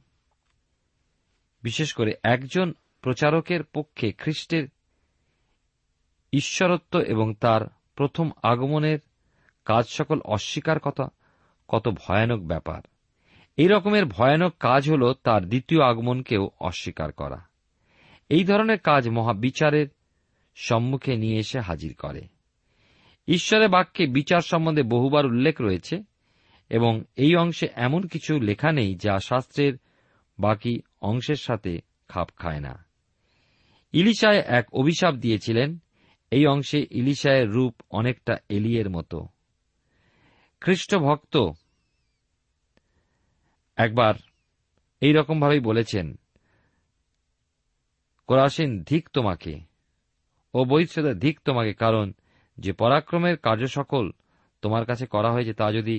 বিশেষ 1.66 1.94
করে 1.94 2.14
একজন 2.24 2.74
প্রচারকের 3.02 3.64
পক্ষে 3.64 4.12
খ্রিস্টের 4.12 4.68
ঈশ্বরত্ব 6.34 7.00
এবং 7.00 7.34
তার 7.34 7.62
প্রথম 7.96 8.30
আগমনের 8.44 9.00
কাজ 9.66 9.86
সকল 9.88 10.20
অস্বীকার 10.20 10.80
কথা 10.80 11.08
কত 11.68 11.90
ভয়ানক 11.90 12.40
ব্যাপার। 12.40 12.82
এই 13.58 13.68
রকমের 13.68 14.06
ভয়ানক 14.06 14.54
কাজ 14.60 14.90
হল 14.90 15.14
তার 15.14 15.46
দ্বিতীয় 15.48 15.84
আগমনকেও 15.84 16.50
অস্বীকার 16.60 17.12
করা। 17.12 17.46
এই 18.30 18.44
ধরনের 18.44 18.80
কাজ 18.80 19.10
মহাবিচারের 19.10 19.88
সম্মুখে 20.56 21.18
নিয়ে 21.18 21.38
এসে 21.38 21.60
হাজির 21.60 21.94
করে। 21.94 22.28
ঈশ্বরের 23.28 23.70
বাক্যে 23.70 24.08
বিচার 24.08 24.42
সম্বন্ধে 24.42 24.84
বহুবার 24.84 25.26
উল্লেখ 25.26 25.62
রয়েছে 25.62 26.04
এবং 26.70 27.04
এই 27.16 27.36
অংশে 27.36 27.68
এমন 27.76 28.08
কিছু 28.08 28.40
লেখা 28.40 28.72
নেই 28.72 28.96
যা 28.96 29.20
শাস্ত্রের 29.20 29.74
বাকি 30.40 30.82
অংশের 31.10 31.42
সাথে 31.42 31.74
খাপ 32.08 32.30
খায় 32.36 32.60
না। 32.60 32.74
ইলিশায় 33.94 34.42
এক 34.50 34.66
অভিশাপ 34.74 35.14
দিয়েছিলেন। 35.16 35.70
এই 36.32 36.44
অংশে 36.46 36.80
ইলিশায়ের 36.92 37.48
রূপ 37.50 37.74
অনেকটা 37.92 38.34
এলিয়ের 38.50 38.90
মতো। 38.90 39.20
খ্রিস্ট 40.62 40.92
ভক্ত 40.96 41.36
একবার 43.78 44.14
এই 45.02 45.14
রকমভাবেই 45.14 45.60
বলেছেন, 45.60 46.08
কোরাসিন 48.28 48.84
ধিক 48.84 49.10
তোমাকে, 49.14 49.54
ও 50.54 50.60
বৈশ্রদা 50.66 51.14
ধিক 51.14 51.36
তোমাকে, 51.46 51.74
কারণ 51.74 52.14
যে 52.58 52.72
পরাক্রমের 52.74 53.38
কার্য 53.38 53.64
সকল 53.68 54.12
তোমার 54.62 54.84
কাছে 54.86 55.06
করা 55.06 55.30
হয়েছে 55.32 55.54
তা 55.54 55.72
যদি 55.72 55.98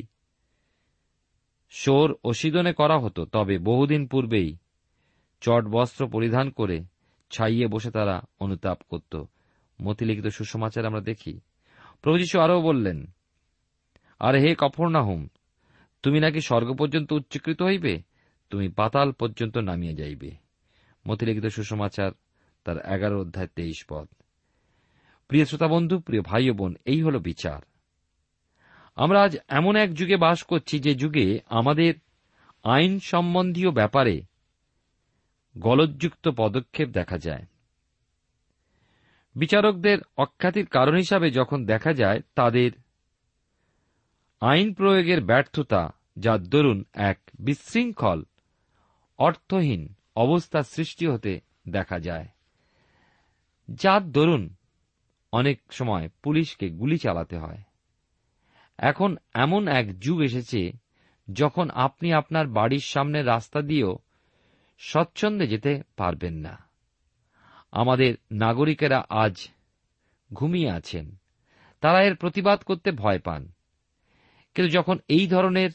সোর 1.71 2.09
ও 2.25 2.29
সিদনে 2.33 2.73
করা 2.73 2.97
হতো, 2.99 3.21
তবে 3.27 3.59
বহুদিন 3.59 4.03
পূর্বেই 4.07 4.51
চট 5.40 5.64
বস্ত্র 5.64 6.09
পরিধান 6.09 6.51
করে 6.51 6.85
ছাইয়ে 7.31 7.66
বসে 7.66 7.90
তারা 7.90 8.22
অনুতাপ 8.40 8.79
করত। 8.88 9.25
মতিলিখিত 9.83 10.27
সুসমাচার 10.27 10.87
আমরা 10.87 11.01
দেখি। 11.01 11.40
প্রভু 12.03 12.18
যীশু 12.18 12.40
আরও 12.40 12.62
বললেন, 12.62 13.07
আর 14.20 14.35
হে 14.35 14.55
কফর 14.59 15.01
হুম 15.01 15.29
তুমি 16.03 16.20
নাকি 16.20 16.40
স্বর্গ 16.40 16.75
পর্যন্ত 16.75 17.12
উচ্চীকৃত 17.12 17.62
হইবে? 17.62 18.03
তুমি 18.51 18.68
পাতাল 18.68 19.12
পর্যন্ত 19.12 19.59
নামিয়ে 19.59 19.94
যাইবে। 19.94 20.31
মতিলিখিত 21.09 21.46
সুসমাচার 21.46 22.12
তার 22.64 22.79
এগারো 22.79 23.20
অধ্যায় 23.20 23.46
তেইশ 23.46 23.85
পদ। 23.88 24.09
প্রিয় 25.29 25.44
শ্রোতা 25.44 25.68
বন্ধু 25.68 25.99
প্রিয় 25.99 26.22
ভাই 26.22 26.51
বোন, 26.51 26.75
এই 26.85 27.03
হল 27.03 27.18
বিচার। 27.18 27.62
আমরা 28.96 29.22
আজ 29.22 29.37
এমন 29.49 29.77
এক 29.77 29.94
যুগে 29.94 30.16
বাস 30.16 30.42
করছি 30.42 30.79
যে 30.79 30.94
যুগে 30.94 31.40
আমাদের 31.46 31.94
আইন 32.64 32.99
সম্বন্ধীয় 32.99 33.70
ব্যাপারে 33.70 34.22
গলতযুক্ত 35.59 36.29
পদক্ষেপ 36.29 36.88
দেখা 36.88 37.19
যায়। 37.19 37.45
বিচারকদের 39.35 39.99
অখ্যাতির 40.16 40.66
কারণ 40.66 40.95
হিসাবে 40.95 41.31
যখন 41.31 41.66
দেখা 41.66 41.92
যায়, 41.92 42.21
তাদের 42.35 42.71
আইন 44.40 44.75
প্রয়োগের 44.75 45.25
ব্যর্থতা 45.25 45.90
যার 46.19 46.40
দরুন 46.42 46.85
এক 46.95 47.19
বিশৃঙ্খল, 47.38 48.25
অর্থহীন 49.19 49.95
অবস্থা 50.16 50.62
সৃষ্টি 50.62 51.07
হতে 51.07 51.40
দেখা 51.69 51.99
যায়, 51.99 52.29
যার 53.69 54.12
দরুন 54.12 54.55
অনেক 55.33 55.73
সময় 55.73 56.09
পুলিশকে 56.23 56.71
গুলি 56.71 56.99
চালাতে 56.99 57.37
হয়। 57.38 57.62
এখন 58.79 59.16
এমন 59.35 59.69
এক 59.69 59.99
যুগ 59.99 60.21
এসেছে 60.21 60.73
যখন 61.33 61.71
আপনি 61.71 62.12
আপনার 62.12 62.47
বাড়ির 62.47 62.85
সামনে 62.85 63.23
রাস্তা 63.23 63.61
দিয়েও 63.61 63.99
স্বচ্ছন্দে 64.78 65.46
যেতে 65.46 65.82
পারবেন 65.96 66.34
না। 66.34 66.68
আমাদের 67.72 68.14
নাগরিকেরা 68.32 69.04
আজ 69.08 69.48
ঘুমিয়ে 70.32 70.70
আছেন। 70.70 71.16
তারা 71.80 72.02
এর 72.02 72.16
প্রতিবাদ 72.16 72.62
করতে 72.62 72.92
ভয় 72.92 73.18
পান। 73.18 73.52
কিন্তু 74.54 74.72
যখন 74.72 74.98
এই 75.08 75.26
ধরনের 75.26 75.70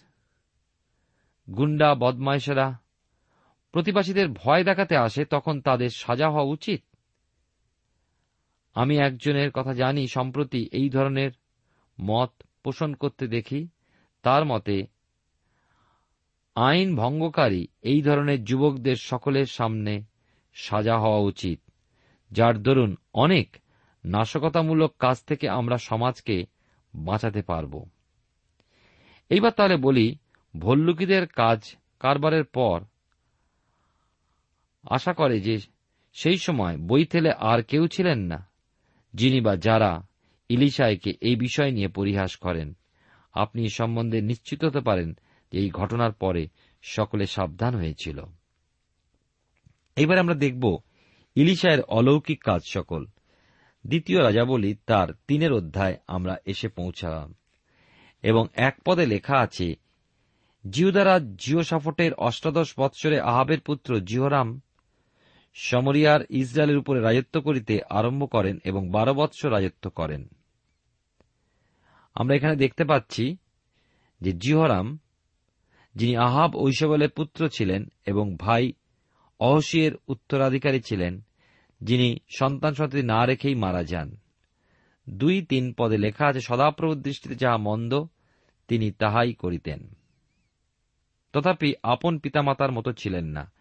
গুন্ডা 1.56 1.96
বদমাইশেরা 1.96 2.78
প্রতিবাসীদের 3.72 4.28
ভয় 4.30 4.64
দেখাতে 4.64 4.98
আসে, 4.98 5.26
তখন 5.26 5.62
তাদের 5.62 5.90
সাজা 5.90 6.30
হওয়া 6.30 6.44
উচিত। 6.44 6.84
আমি 8.74 8.98
একজনের 8.98 9.52
কথা 9.52 9.74
জানি, 9.74 10.08
সম্প্রতি 10.08 10.70
এই 10.72 10.90
ধরনের 10.90 11.32
মত 12.02 12.32
পোষণ 12.64 12.94
করতে 12.94 13.28
দেখি। 13.28 13.68
তার 14.22 14.46
মতে 14.46 14.88
আইন 16.56 16.96
ভঙ্গকারী 16.96 17.68
এই 17.82 18.02
ধরনের 18.02 18.44
যুবকদের 18.44 18.96
সকলের 18.96 19.46
সামনে 19.46 20.04
সাজা 20.54 20.98
হওয়া 21.00 21.20
উচিত। 21.20 21.60
যার 22.32 22.64
দরুন 22.64 22.96
অনেক 23.14 23.58
নাশকতামূলক 24.06 24.96
কাজ 25.00 25.24
থেকে 25.24 25.50
আমরা 25.50 25.78
সমাজকে 25.78 26.46
বাঁচাতে 26.96 27.42
পারব। 27.42 27.86
এইবার 29.30 29.52
তাহলে 29.52 29.78
বলি, 29.78 30.16
ভল্লুকিদের 30.58 31.28
কাজ 31.28 31.76
কারবারের 32.00 32.44
পর 32.44 32.82
আশা 34.90 35.14
করে 35.14 35.40
যে 35.40 35.60
সেই 36.14 36.38
সময় 36.38 36.78
বইথেলে 36.78 37.32
আর 37.32 37.64
কেউ 37.64 37.88
ছিলেন 37.88 38.20
না, 38.20 38.50
যিনি 39.14 39.42
বা 39.42 39.56
যারা 39.56 40.08
ইলিশাইকে 40.50 41.14
এই 41.22 41.36
বিষয় 41.36 41.72
নিয়ে 41.72 41.88
পরিহাস 41.88 42.36
করেন। 42.36 42.74
আপনি 43.34 43.70
সম্বন্ধে 43.70 44.22
নিশ্চিত 44.22 44.64
হতে 44.64 44.80
পারেন 44.80 45.14
এই 45.52 45.70
ঘটনার 45.70 46.12
পরে 46.12 46.48
সকলে 46.82 47.26
সাবধান 47.26 47.76
হয়েছিল। 47.76 48.24
এবার 49.96 50.18
আমরা 50.18 50.36
দেখব 50.36 50.78
ইলিশায়ের 51.36 51.82
অলৌকিক 51.82 52.44
কাজ 52.44 52.62
সকল। 52.66 53.06
দ্বিতীয় 53.88 54.24
রাজাবলী 54.24 54.76
তার 54.86 55.08
তিনের 55.28 55.54
অধ্যায় 55.54 55.98
আমরা 56.08 56.38
এসে 56.46 56.68
পৌঁছালাম। 56.68 57.36
এবং 58.24 58.48
এক 58.54 58.78
পদে 58.86 59.06
লেখা 59.06 59.38
আছে 59.38 59.76
জিহুদারা 60.70 61.20
জিও 61.20 61.64
সাফটের 61.64 62.14
অষ্টাদশ 62.14 62.74
বৎসরে 62.80 63.20
আহাবের 63.20 63.60
পুত্র 63.60 64.00
জিহরাম 64.00 64.62
সমরিয়ার 65.54 66.22
ইসরায়েলের 66.30 66.78
উপরে 66.78 67.02
রাজত্ব 67.02 67.42
করিতে 67.42 67.80
আরম্ভ 67.90 68.30
করেন 68.30 68.60
এবং 68.64 68.90
বারো 68.90 69.14
বৎসর 69.14 69.52
রাজত্ব 69.52 69.90
করেন। 69.90 70.28
আমরা 72.16 72.36
এখানে 72.36 72.56
দেখতে 72.56 72.84
পাচ্ছি 72.84 73.38
যে 74.22 74.32
জিহরাম 74.32 75.00
যিনি 75.96 76.18
আহাব 76.18 76.56
ঐশবলের 76.56 77.10
পুত্র 77.10 77.50
ছিলেন 77.50 77.92
এবং 78.06 78.36
ভাই 78.36 78.74
অহসিয়ের 79.40 79.92
উত্তরাধিকারী 80.08 80.80
ছিলেন, 80.80 81.22
যিনি 81.82 82.18
সন্তান 82.38 82.74
সন্ততি 82.74 83.04
না 83.04 83.26
রেখেই 83.26 83.56
মারা 83.56 83.84
যান। 83.84 84.18
দুই 85.10 85.42
তিন 85.42 85.74
পদে 85.78 85.98
লেখা 85.98 86.28
আছে, 86.28 86.42
সদাপ্রভুর 86.42 87.02
দৃষ্টিতে 87.02 87.36
যাহা 87.36 87.58
মন্দ, 87.58 88.04
তিনি 88.68 88.92
তাহাই 88.92 89.34
করিতেন। 89.34 89.96
তথাপি 91.34 91.74
আপন 91.84 92.20
পিতামাতার 92.20 92.72
মতো 92.72 92.94
ছিলেন 92.94 93.26
না 93.26 93.52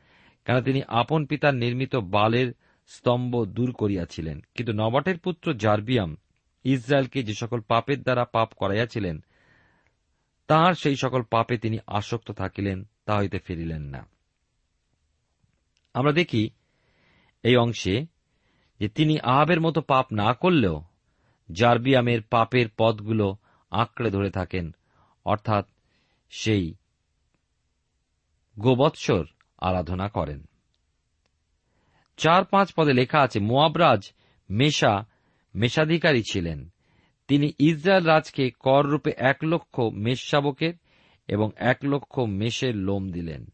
কেন 0.45 0.61
তিনি 0.61 0.83
আপন 0.89 1.27
পিতার 1.27 1.55
নির্মিত 1.55 1.97
বালের 1.97 2.53
স্তম্ভ 2.87 3.45
দূর 3.45 3.73
করিয়াছিলেন। 3.73 4.41
কিন্তু 4.55 4.73
নবাটের 4.73 5.19
পুত্র 5.19 5.55
জার্বিয়াম 5.55 6.17
ইসরায়েলকে 6.65 7.23
যে 7.23 7.35
সকল 7.35 7.61
পাপের 7.61 8.03
দ্বারা 8.03 8.25
পাপ 8.25 8.53
করাইয়াছিলেন 8.57 9.25
তাঁর 10.51 10.75
সেই 10.75 10.97
সকল 10.97 11.23
পাপে 11.23 11.59
তিনি 11.59 11.79
আসক্ত 11.87 12.31
থাকিলেন, 12.31 12.85
তা 13.05 13.19
হইতে 13.19 13.39
ফিরিলেন 13.39 13.83
না। 13.83 14.07
আমরা 15.95 16.13
দেখি 16.13 16.51
এই 17.43 17.57
অংশে 17.57 18.07
যে 18.81 18.89
তিনি 18.89 19.21
আহাবের 19.21 19.61
মতো 19.61 19.81
পাপ 19.81 20.07
না 20.13 20.35
করলেও 20.35 20.83
জার্বিয়ামের 21.53 22.23
পাপের 22.23 22.67
পদগুলো 22.77 23.37
আঁকড়ে 23.71 24.11
ধরে 24.11 24.31
থাকেন, 24.31 24.75
অর্থাৎ 25.25 25.67
সেই 26.31 26.75
গোবৎসর 28.61 29.25
আরাধনা 29.59 30.09
করেন। 30.09 30.49
চার 32.17 32.45
পাঁচ 32.45 32.73
পদে 32.73 32.93
লেখা 32.93 33.21
আছে 33.21 33.41
মোয়াবরাজ 33.41 34.13
মেশা 34.51 35.07
মেষাধিকারী 35.55 36.23
ছিলেন। 36.33 36.73
তিনি 37.31 37.53
ইসরায়েল 37.59 38.05
রাজকে 38.05 38.51
কর 38.51 38.87
রূপে 38.87 39.13
এক 39.17 39.37
লক্ষ 39.43 39.81
মেষ 39.81 40.31
শাবকের 40.31 40.75
এবং 41.29 41.51
এক 41.57 41.79
লক্ষ 41.85 42.19
মেষের 42.19 42.77
লোম 42.77 43.11
দিলেন। 43.13 43.47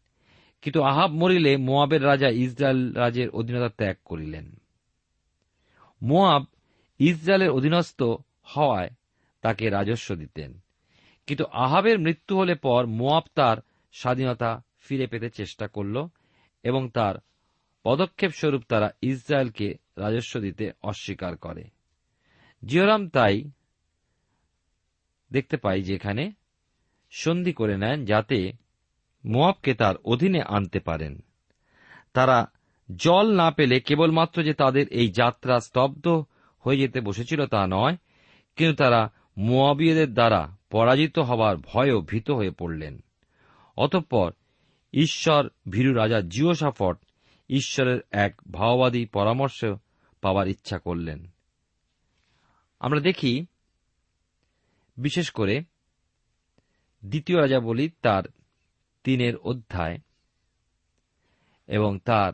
কিন্তু 0.61 0.81
আহাব 0.81 1.11
মরিলে 1.11 1.57
মোয়াবের 1.57 2.03
রাজা 2.03 2.29
ইসরায়েল 2.29 2.93
রাজের 2.93 3.29
অধীনতা 3.29 3.69
ত্যাগ 3.69 3.95
করিলেন। 4.05 4.55
মোয়াব 6.03 6.45
ইসরায়েলের 6.99 7.49
অধীনস্থ 7.49 8.03
হওয়ায় 8.43 8.89
তাকে 9.41 9.69
রাজস্ব 9.69 10.15
দিতেন। 10.15 10.59
কিন্তু 11.27 11.45
আহাবের 11.45 11.99
মৃত্যু 11.99 12.37
হলে 12.37 12.55
পর 12.55 12.85
মোয়াব 12.85 13.23
তার 13.35 13.57
স্বাধীনতা 13.91 14.63
ফিরে 14.79 15.07
পেতে 15.07 15.29
চেষ্টা 15.29 15.67
করল 15.67 16.07
এবং 16.63 16.89
তার 16.89 17.15
পদক্ষেপ 17.83 18.31
স্বরূপ 18.31 18.63
তারা 18.69 18.91
ইসরায়েলকে 19.01 19.73
রাজস্ব 19.97 20.39
দিতে 20.39 20.71
অস্বীকার 20.81 21.37
করে। 21.37 21.63
জিওরাম 22.65 23.09
তাই 23.09 23.51
দেখতে 25.31 25.57
পাই 25.57 25.83
যে 25.83 25.95
এখানে 25.95 26.31
সন্ধি 27.11 27.53
করে 27.53 27.77
নেন 27.77 28.05
যাতে 28.05 28.53
মোয়াবকে 29.25 29.73
তার 29.73 29.95
অধীনে 29.95 30.41
আনতে 30.41 30.79
পারেন। 30.79 31.19
তারা 32.13 32.51
জল 32.95 33.35
না 33.35 33.51
পেলে 33.51 33.79
কেবলমাত্র 33.79 34.43
যে 34.43 34.53
তাদের 34.53 34.87
এই 34.87 35.09
যাত্রা 35.09 35.59
স্তব্ধ 35.59 36.23
হয়ে 36.59 36.77
যেতে 36.77 37.01
বসেছিল 37.01 37.45
তা 37.45 37.67
নয়, 37.67 37.97
কিন্তু 38.55 38.75
তারা 38.75 39.11
মোয়াবিয়েদের 39.37 40.13
দ্বারা 40.13 40.57
পরাজিত 40.69 41.19
হবার 41.19 41.57
ভয়ও 41.57 42.01
ভীত 42.01 42.31
হয়ে 42.31 42.51
পড়লেন। 42.51 43.03
অতঃপর 43.77 44.31
ঈশ্বর 44.93 45.49
ভীরু 45.69 45.93
রাজা 45.93 46.21
জিওসাফট 46.21 46.97
ঈশ্বরের 47.49 47.99
এক 48.11 48.41
ভাওবাদী 48.51 49.05
পরামর্শ 49.05 49.65
পাওয়ার 50.21 50.47
ইচ্ছা 50.47 50.77
করলেন। 50.79 51.27
আমরা 52.79 52.99
দেখি 52.99 53.45
বিশেষ 54.97 55.27
করে 55.29 55.55
দ্বিতীয় 57.03 57.37
রাজা 57.39 57.59
বলি 57.59 57.85
তার 58.01 58.23
তিনের 59.03 59.35
অধ্যায় 59.35 59.97
এবং 61.67 61.91
তার 61.99 62.33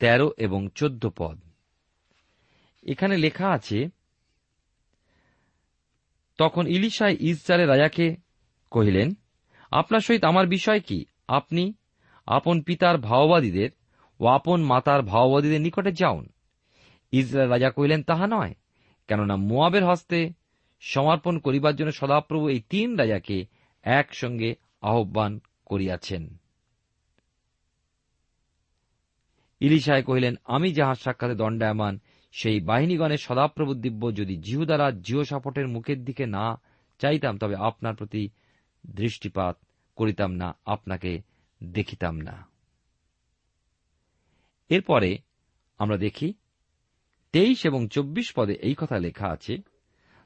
তেরো 0.00 0.28
এবং 0.36 0.60
চোদ্দ 0.74 1.02
পদ। 1.16 1.36
এখানে 2.86 3.16
লেখা 3.16 3.46
আছে, 3.50 3.78
তখন 6.38 6.66
ইলিশায় 6.66 7.16
ইসরায়েলের 7.20 7.68
রাজাকে 7.68 8.06
কহিলেন, 8.70 9.08
আপনার 9.70 10.00
সহিত 10.00 10.22
আমার 10.24 10.46
বিষয় 10.46 10.80
কি? 10.80 10.98
আপনি 11.28 11.74
আপন 12.26 12.56
পিতার 12.62 12.96
ভাওবাদীদের 12.98 13.70
ও 14.20 14.24
আপন 14.26 14.58
মাতার 14.62 15.02
ভাওবাদীদের 15.02 15.60
নিকটে 15.60 15.92
যাউন 15.92 16.24
ইসরায়েল 17.12 17.50
রাজা 17.50 17.70
কহিলেন, 17.70 18.02
তাহা 18.02 18.26
নয়, 18.26 18.54
কেননা 19.08 19.36
মোয়াবের 19.36 19.84
হস্তে 19.86 20.18
সমর্পণ 20.92 21.38
করিবার 21.38 21.76
জন্য 21.76 21.92
সদাপ্রভু 21.92 22.48
এই 22.48 22.60
তিন 22.68 22.96
রাজাকে 22.96 23.46
একসঙ্গে 23.82 24.54
আহ্বান 24.82 25.40
করিয়াছেন। 25.66 26.38
ইলিশায় 29.60 30.02
কহিলেন, 30.02 30.34
আমি 30.44 30.72
যাহার 30.72 30.94
সাক্ষাতে 30.94 31.34
দণ্ডায়মান, 31.34 31.98
সেই 32.32 32.60
বাহিনীগণের 32.60 33.18
সদাপ্রভু 33.18 33.74
দিব্য 33.74 34.16
যদি 34.16 34.36
জিহু 34.36 34.64
দ্বারা 34.64 34.90
জিও 34.90 35.24
সাপটের 35.24 35.68
মুখের 35.68 36.04
দিকে 36.04 36.26
না 36.26 36.60
চাইতাম, 36.98 37.38
তবে 37.38 37.56
আপনার 37.56 37.94
প্রতি 37.94 38.28
দৃষ্টিপাত 38.86 39.54
করিতাম 39.96 40.30
না, 40.32 40.58
আপনাকে 40.64 41.20
দেখিতাম 41.62 42.20
না। 42.20 42.46
এরপরে 44.70 45.18
আমরা 45.78 45.96
দেখি, 45.96 46.34
তেইশ 47.32 47.66
এবং 47.66 47.88
চব্বিশ 47.88 48.32
পদে 48.36 48.52
এই 48.52 48.74
কথা 48.74 48.98
লেখা 48.98 49.26
আছে 49.28 49.54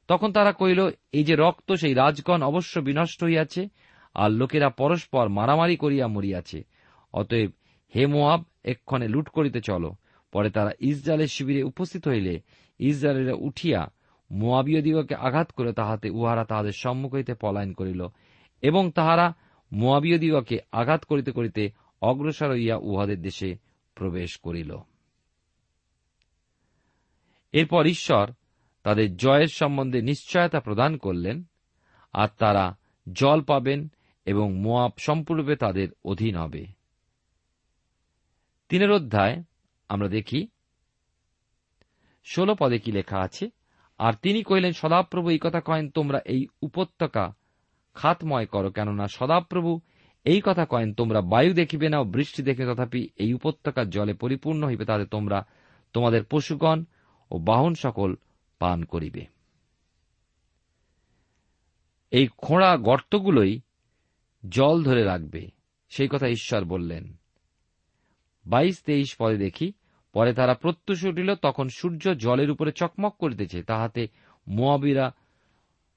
তখন 0.09 0.33
তারা 0.33 0.53
কহিল, 0.53 0.91
এই 1.13 1.25
যে 1.25 1.37
রক্ত, 1.37 1.73
সেই 1.73 1.95
রাজগণ 1.95 2.43
অবশ্য 2.43 2.81
বিনষ্ট 2.81 3.25
হইয়াছে, 3.25 3.69
আর 4.15 4.31
লোকেরা 4.31 4.71
পরস্পর 4.71 5.29
মারামারি 5.29 5.77
করিয়া 5.77 6.07
মরিয়াছে। 6.07 6.65
অতএব 7.13 7.51
হে 7.97 8.07
মোয়াব, 8.07 8.45
এক্ষণে 8.65 9.09
লুট 9.09 9.29
করিতে 9.29 9.61
চলো। 9.61 9.95
পরে 10.33 10.51
তারা 10.51 10.73
ইসরায়েলের 10.81 11.27
শিবিরে 11.27 11.63
উপস্থিত 11.63 12.09
হইলে 12.09 12.41
ইসরায়েলেরা 12.79 13.33
উঠিয়া 13.33 13.93
মোয়াবীয়দিগকে 14.31 15.15
আঘাত 15.15 15.53
করে 15.53 15.73
তাহাতে 15.73 16.11
উহারা 16.11 16.45
তাহাদের 16.45 16.73
সম্মুখ 16.73 17.15
হইতে 17.15 17.35
পলায়ন 17.35 17.73
করিল 17.73 18.07
এবং 18.63 18.91
তাহারা 18.91 19.35
মোয়াবীয়দিগকে 19.73 20.59
আঘাত 20.73 21.05
করিতে 21.05 21.33
করিতে 21.33 21.71
অগ্রসর 22.03 22.51
হইয়া 22.51 22.77
উহাদের 22.77 23.23
দেশে 23.23 23.57
প্রবেশ 23.95 24.37
করিল। 24.37 24.77
এরপর 27.53 27.87
ঈশ্বর 27.87 28.31
তাদের 28.89 29.09
জয়ের 29.17 29.51
সম্বন্ধে 29.61 30.01
নিশ্চয়তা 30.03 30.61
প্রদান 30.61 30.93
করলেন, 30.97 31.37
আর 32.15 32.29
তারা 32.39 32.65
জল 33.07 33.39
পাবেন 33.51 33.81
এবং 34.27 34.47
মোয়াব 34.65 34.95
সম্পূর্ণরূপে 35.07 35.55
তাদের 35.65 35.89
অধীন 36.05 36.35
হবে। 36.37 36.63
তিনের 38.71 38.91
অধ্যায় 38.91 39.37
আমরা 39.89 40.09
দেখি, 40.09 40.41
ষোলো 42.27 42.55
পদে 42.61 42.79
কি 42.85 42.91
লেখা 42.93 43.19
আছে? 43.21 43.45
আর 43.99 44.13
তিনি 44.25 44.41
কহিলেন, 44.43 44.73
সদাপ্রভু, 44.73 45.27
এই 45.35 45.41
কথা 45.47 45.61
কয়েন 45.61 45.87
তোমরা 45.89 46.19
এই 46.35 46.43
উপত্যকা 46.63 47.25
খাতময় 47.97 48.47
করো, 48.47 48.69
কেননা 48.71 49.07
সদাপ্রভু 49.09 49.73
এই 50.27 50.41
কথা 50.47 50.65
কয়েন, 50.65 50.91
তোমরা 50.95 51.21
বায়ু 51.33 51.53
দেখিবে 51.53 51.87
না 51.93 51.99
ও 52.01 52.07
বৃষ্টি 52.15 52.41
দেখিবে 52.43 52.69
তথাপি 52.71 53.01
এই 53.25 53.31
উপত্যকার 53.35 53.87
জলে 53.91 54.15
পরিপূর্ণ 54.23 54.61
হইবে, 54.67 54.85
তাতে 54.85 55.07
তোমরা 55.15 55.39
তোমাদের 55.95 56.23
পশুগণ 56.33 56.79
ও 57.31 57.35
বাহন 57.49 57.75
সকল 57.85 58.11
পান 58.59 58.85
করিবে। 58.85 59.27
এই 62.11 62.27
খোঁড়া 62.27 62.77
গর্তগুলোই 62.77 63.61
জল 64.49 64.83
ধরে 64.83 65.05
রাখবে, 65.05 65.51
সেই 65.89 66.09
কথা 66.09 66.27
ঈশ্বর 66.27 66.65
বললেন। 66.65 67.17
বাইশ 68.47 68.83
তেইশ 68.83 69.17
পরে 69.17 69.37
দেখি, 69.37 69.73
পরে 70.13 70.35
তারা 70.35 70.55
প্রত্যুষ 70.55 71.05
উঠিল, 71.05 71.35
তখন 71.35 71.69
সূর্য 71.69 72.15
জলের 72.15 72.51
উপরে 72.51 72.73
চকমক 72.73 73.17
করিতেছে, 73.17 73.63
তাহাতে 73.63 74.09
মোয়াবিরা 74.49 75.15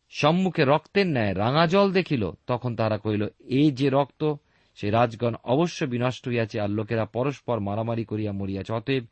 সম্মুখে 0.10 0.66
রক্তের 0.66 1.08
ন্যায় 1.08 1.36
রাঙা 1.36 1.68
জল 1.68 1.92
দেখিল, 1.92 2.32
তখন 2.48 2.76
তারা 2.76 2.98
কহিল 2.98 3.28
এই 3.40 3.72
যে 3.72 3.90
রক্ত, 3.90 4.34
সে 4.76 4.90
রাজগণ 4.90 5.36
অবশ্য 5.44 5.86
বিনষ্ট 5.86 6.28
হইয়াছে, 6.28 6.60
আর 6.60 6.70
লোকেরা 6.70 7.06
পরস্পর 7.06 7.60
মারামারি 7.60 8.06
করিয়া 8.06 8.32
মরিয়াছে, 8.32 8.74
অতএব 8.74 9.04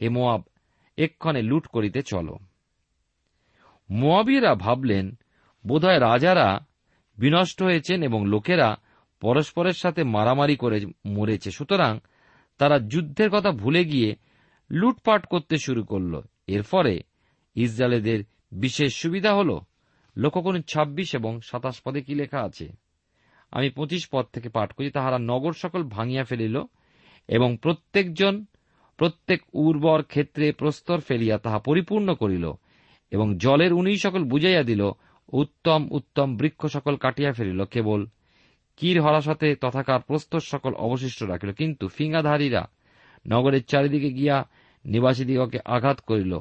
হে 0.00 0.08
মোয়াব, 0.08 0.42
এক্ষণে 0.96 1.42
লুট 1.42 1.66
করিতে 1.66 2.02
চলো। 2.02 2.38
মোয়াবিরা 3.90 4.54
ভাবলেন, 4.54 5.18
বোধহয় 5.66 6.00
রাজারা 6.00 6.66
বিনষ্ট 7.18 7.62
হয়েছেন 7.62 8.02
এবং 8.02 8.26
লোকেরা 8.26 8.76
পরস্পরের 9.20 9.72
সাথে 9.72 10.04
মারামারি 10.04 10.56
করে 10.56 10.86
মরেছে। 11.06 11.50
সুতরাং 11.50 11.98
তারা 12.58 12.78
যুদ্ধের 12.78 13.30
কথা 13.30 13.50
ভুলে 13.50 13.84
গিয়ে 13.84 14.16
লুটপাট 14.70 15.26
করতে 15.26 15.58
শুরু 15.58 15.84
করল। 15.84 16.20
এর 16.46 16.62
ফলে 16.62 17.00
ইসরায়েলদের 17.54 18.24
বিশেষ 18.52 18.94
সুবিধা 18.94 19.34
হল 19.34 19.60
লোককোণ 20.16 20.62
ছাব্বিশ 20.62 21.14
এবং 21.14 21.40
সাতাশ 21.40 21.80
পদে 21.84 22.02
কি 22.02 22.14
লেখা 22.14 22.40
আছে? 22.40 22.72
আমি 23.50 23.70
পঁচিশ 23.70 24.08
পদ 24.12 24.26
থেকে 24.32 24.48
পাঠ 24.48 24.72
করি। 24.72 24.90
তাহারা 24.90 25.18
নগর 25.18 25.52
সকল 25.52 25.82
ভাঙিয়া 25.82 26.24
ফেলিল 26.24 26.62
এবং 27.28 27.56
প্রত্যেকজন 27.62 28.44
প্রত্যেক 28.96 29.42
উর্বর 29.52 30.02
ক্ষেত্রে 30.02 30.52
প্রস্তর 30.52 31.00
ফেলিয়া 31.00 31.38
তাহা 31.38 31.58
পরিপূর্ণ 31.58 32.14
করিল। 32.14 32.52
এবং 33.16 33.28
জলের 33.38 33.72
উনি 33.72 33.92
সকল 33.96 34.22
বুঝাইয়া 34.24 34.62
দিল, 34.62 34.82
উত্তম 35.32 35.80
উত্তম 35.90 36.28
বৃক্ষ 36.36 36.60
সকল 36.66 36.96
কাটিয়া 36.96 37.32
ফেলিল, 37.32 37.60
কেবল 37.64 38.00
কীর 38.76 38.96
হরাসতে 39.00 39.48
তথাকার 39.54 40.00
প্রস্তর 40.00 40.40
সকল 40.40 40.72
অবশিষ্ট 40.74 41.20
রাখিল। 41.22 41.50
কিন্তু 41.52 41.88
ফিঙ্গাধারীরা 41.88 42.62
নগরের 43.28 43.64
চারিদিকে 43.64 44.10
গিয়া 44.12 44.36
নিবাসীদিগকে 44.84 45.58
আঘাত 45.64 45.98
করিল। 46.00 46.32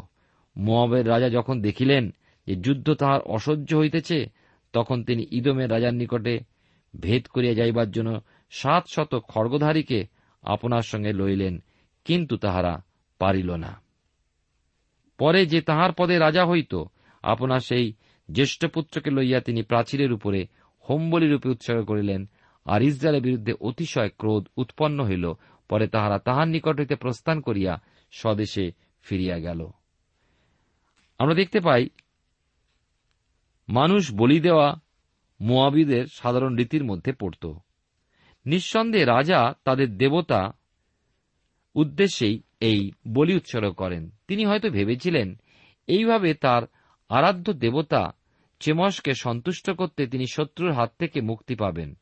মোয়াবের 0.56 1.06
রাজা 1.08 1.30
যখন 1.30 1.56
দেখিলেন 1.62 2.04
যে 2.48 2.56
যুদ্ধ 2.56 2.88
তাহার 2.94 3.22
অসহ্য 3.22 3.70
হইতেছে, 3.76 4.20
তখন 4.74 4.98
তিনি 5.04 5.24
ইদমের 5.32 5.72
রাজার 5.72 5.94
নিকটে 5.94 6.40
ভেদ 6.94 7.24
করিয়া 7.28 7.54
যাইবার 7.54 7.90
জন্য 7.92 8.22
সাত 8.52 8.84
শত 8.90 9.12
খড়গধারীকে 9.28 10.00
আপনার 10.44 10.82
সঙ্গে 10.82 11.12
লইলেন, 11.14 11.56
কিন্তু 12.06 12.38
তাহারা 12.38 12.74
পারিল 13.20 13.50
না। 13.56 13.85
পরে 15.18 15.46
যে 15.46 15.62
তাহার 15.62 15.92
পদে 15.98 16.20
রাজা 16.20 16.46
হইত, 16.46 16.76
আপনার 17.24 17.60
সেই 17.60 17.94
জ্যেষ্ঠ 18.32 18.66
পুত্রকে 18.66 19.12
লইয়া 19.12 19.40
তিনি 19.40 19.64
প্রাচীরের 19.64 20.14
উপরে 20.14 20.48
হোমবলি 20.90 21.28
রূপে 21.30 21.50
উৎসর্গ 21.50 21.86
করিলেন 21.86 22.30
আর 22.66 22.82
ইসরায়েলের 22.82 23.22
বিরুদ্ধে 23.22 23.54
অতিশয় 23.62 24.10
ক্রোধ 24.10 24.48
উৎপন্ন 24.58 25.06
হইল। 25.06 25.34
পরে 25.70 25.88
তাহারা 25.88 26.20
তাহার 26.20 26.48
নিকট 26.48 26.80
হইতে 26.80 26.96
প্রস্থান 26.96 27.42
করিয়া 27.42 27.82
স্বদেশে 28.12 28.72
ফিরিয়া 29.02 29.40
গেল। 29.40 29.72
আমরা 31.18 31.36
দেখতে 31.36 31.60
পাই, 31.60 31.90
মানুষ 33.70 34.14
বলি 34.14 34.40
দেওয়া 34.40 34.76
মোয়াবিদের 35.42 36.06
সাধারণ 36.12 36.56
রীতির 36.56 36.84
মধ্যে 36.84 37.14
পড়ত। 37.14 37.54
নিঃসন্দেহে 38.46 39.06
রাজা 39.06 39.54
তাদের 39.64 39.98
দেবতা 39.98 40.54
উদ্দেশ্যেই 41.76 42.42
এই 42.66 42.92
বলি 43.08 43.36
উৎসর্গ 43.36 43.72
করেন। 43.72 44.10
তিনি 44.28 44.46
হয়তো 44.46 44.70
ভেবেছিলেন, 44.70 45.36
এইভাবে 45.88 46.34
তার 46.34 46.64
আরাধ্য 47.10 47.54
দেবতা 47.54 48.14
চেমসকে 48.60 49.14
সন্তুষ্ট 49.14 49.72
করতে 49.72 50.08
তিনি 50.08 50.26
শত্রুর 50.34 50.72
হাত 50.72 50.94
থেকে 51.00 51.22
মুক্তি 51.22 51.56
পাবেন। 51.56 51.94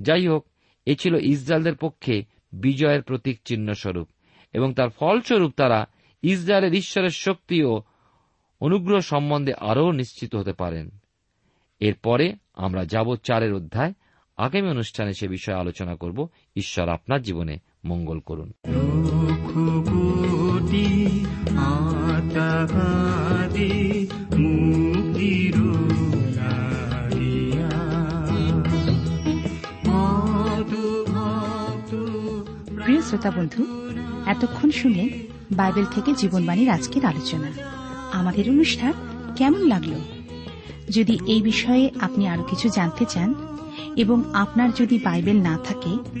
যাই 0.00 0.28
হোক, 0.28 0.46
এ 0.86 0.94
ছিল 0.94 1.14
ইসরায়েলদের 1.14 1.76
পক্ষে 1.76 2.24
বিজয়ের 2.52 3.02
প্রতীক 3.02 3.40
চিহ্ন 3.44 3.72
স্বরূপ 3.72 4.08
এবং 4.52 4.74
তার 4.74 4.88
ফলস্বরূপ 4.88 5.52
তারা 5.56 5.86
ইসরায়েলের 6.22 6.74
ঈশ্বরের 6.74 7.10
শক্তি 7.10 7.64
ও 7.64 7.82
অনুগ্রহ 8.60 9.00
সম্বন্ধে 9.00 9.52
আরও 9.54 9.92
নিশ্চিত 9.92 10.34
হতে 10.34 10.52
পারেন। 10.52 10.90
এরপরে 11.80 12.34
আমরা 12.54 12.84
যাব 12.84 13.16
চারের 13.16 13.54
অধ্যায়। 13.54 13.92
আগামী 14.36 14.68
অনুষ্ঠানে 14.68 15.12
সে 15.12 15.28
বিষয়ে 15.28 15.56
আলোচনা 15.56 15.96
করব। 15.96 16.28
ঈশ্বর 16.56 16.88
আপনার 16.88 17.22
জীবনে 17.22 17.58
মঙ্গল 17.84 18.18
করুন। 18.18 18.52
মুক্তির 19.56 20.00
প্রিয় 32.84 33.02
শ্রোতা 33.02 33.30
বন্ধু, 33.30 33.64
এতক্ষণ 34.26 34.70
শুনলেন 34.70 35.08
বাইবেল 35.52 35.84
থেকে 35.94 36.12
জীবনবাণীর 36.12 36.70
আজকের 36.70 37.04
আলোচনা। 37.04 37.52
আমাদের 38.12 38.50
অনুষ্ঠান 38.50 38.92
কেমন 39.36 39.66
লাগল? 39.66 39.92
যদি 40.90 41.18
এই 41.26 41.42
বিষয়ে 41.42 41.90
আপনি 42.00 42.28
আরও 42.28 42.42
কিছু 42.42 42.68
জানতে 42.68 43.04
চান 43.08 43.34
এবং 43.96 44.22
আপনার 44.34 44.70
যদি 44.74 44.98
বাইবেল 44.98 45.42
না 45.42 45.58
থাকে 45.64 46.20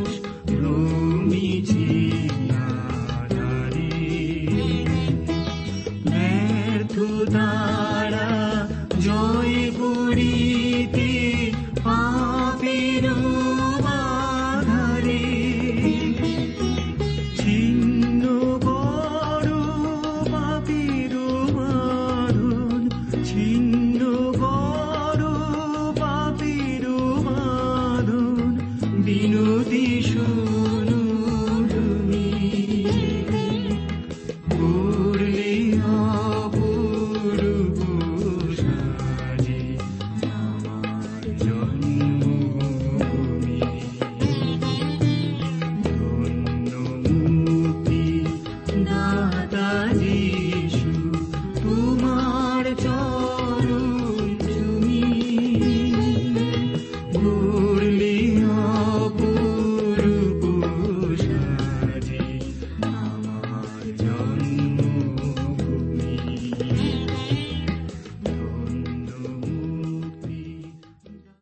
আজি 1.61 1.73
কত 1.73 1.77
মানুষ 1.77 1.79
ভ্রমিছে 1.81 2.00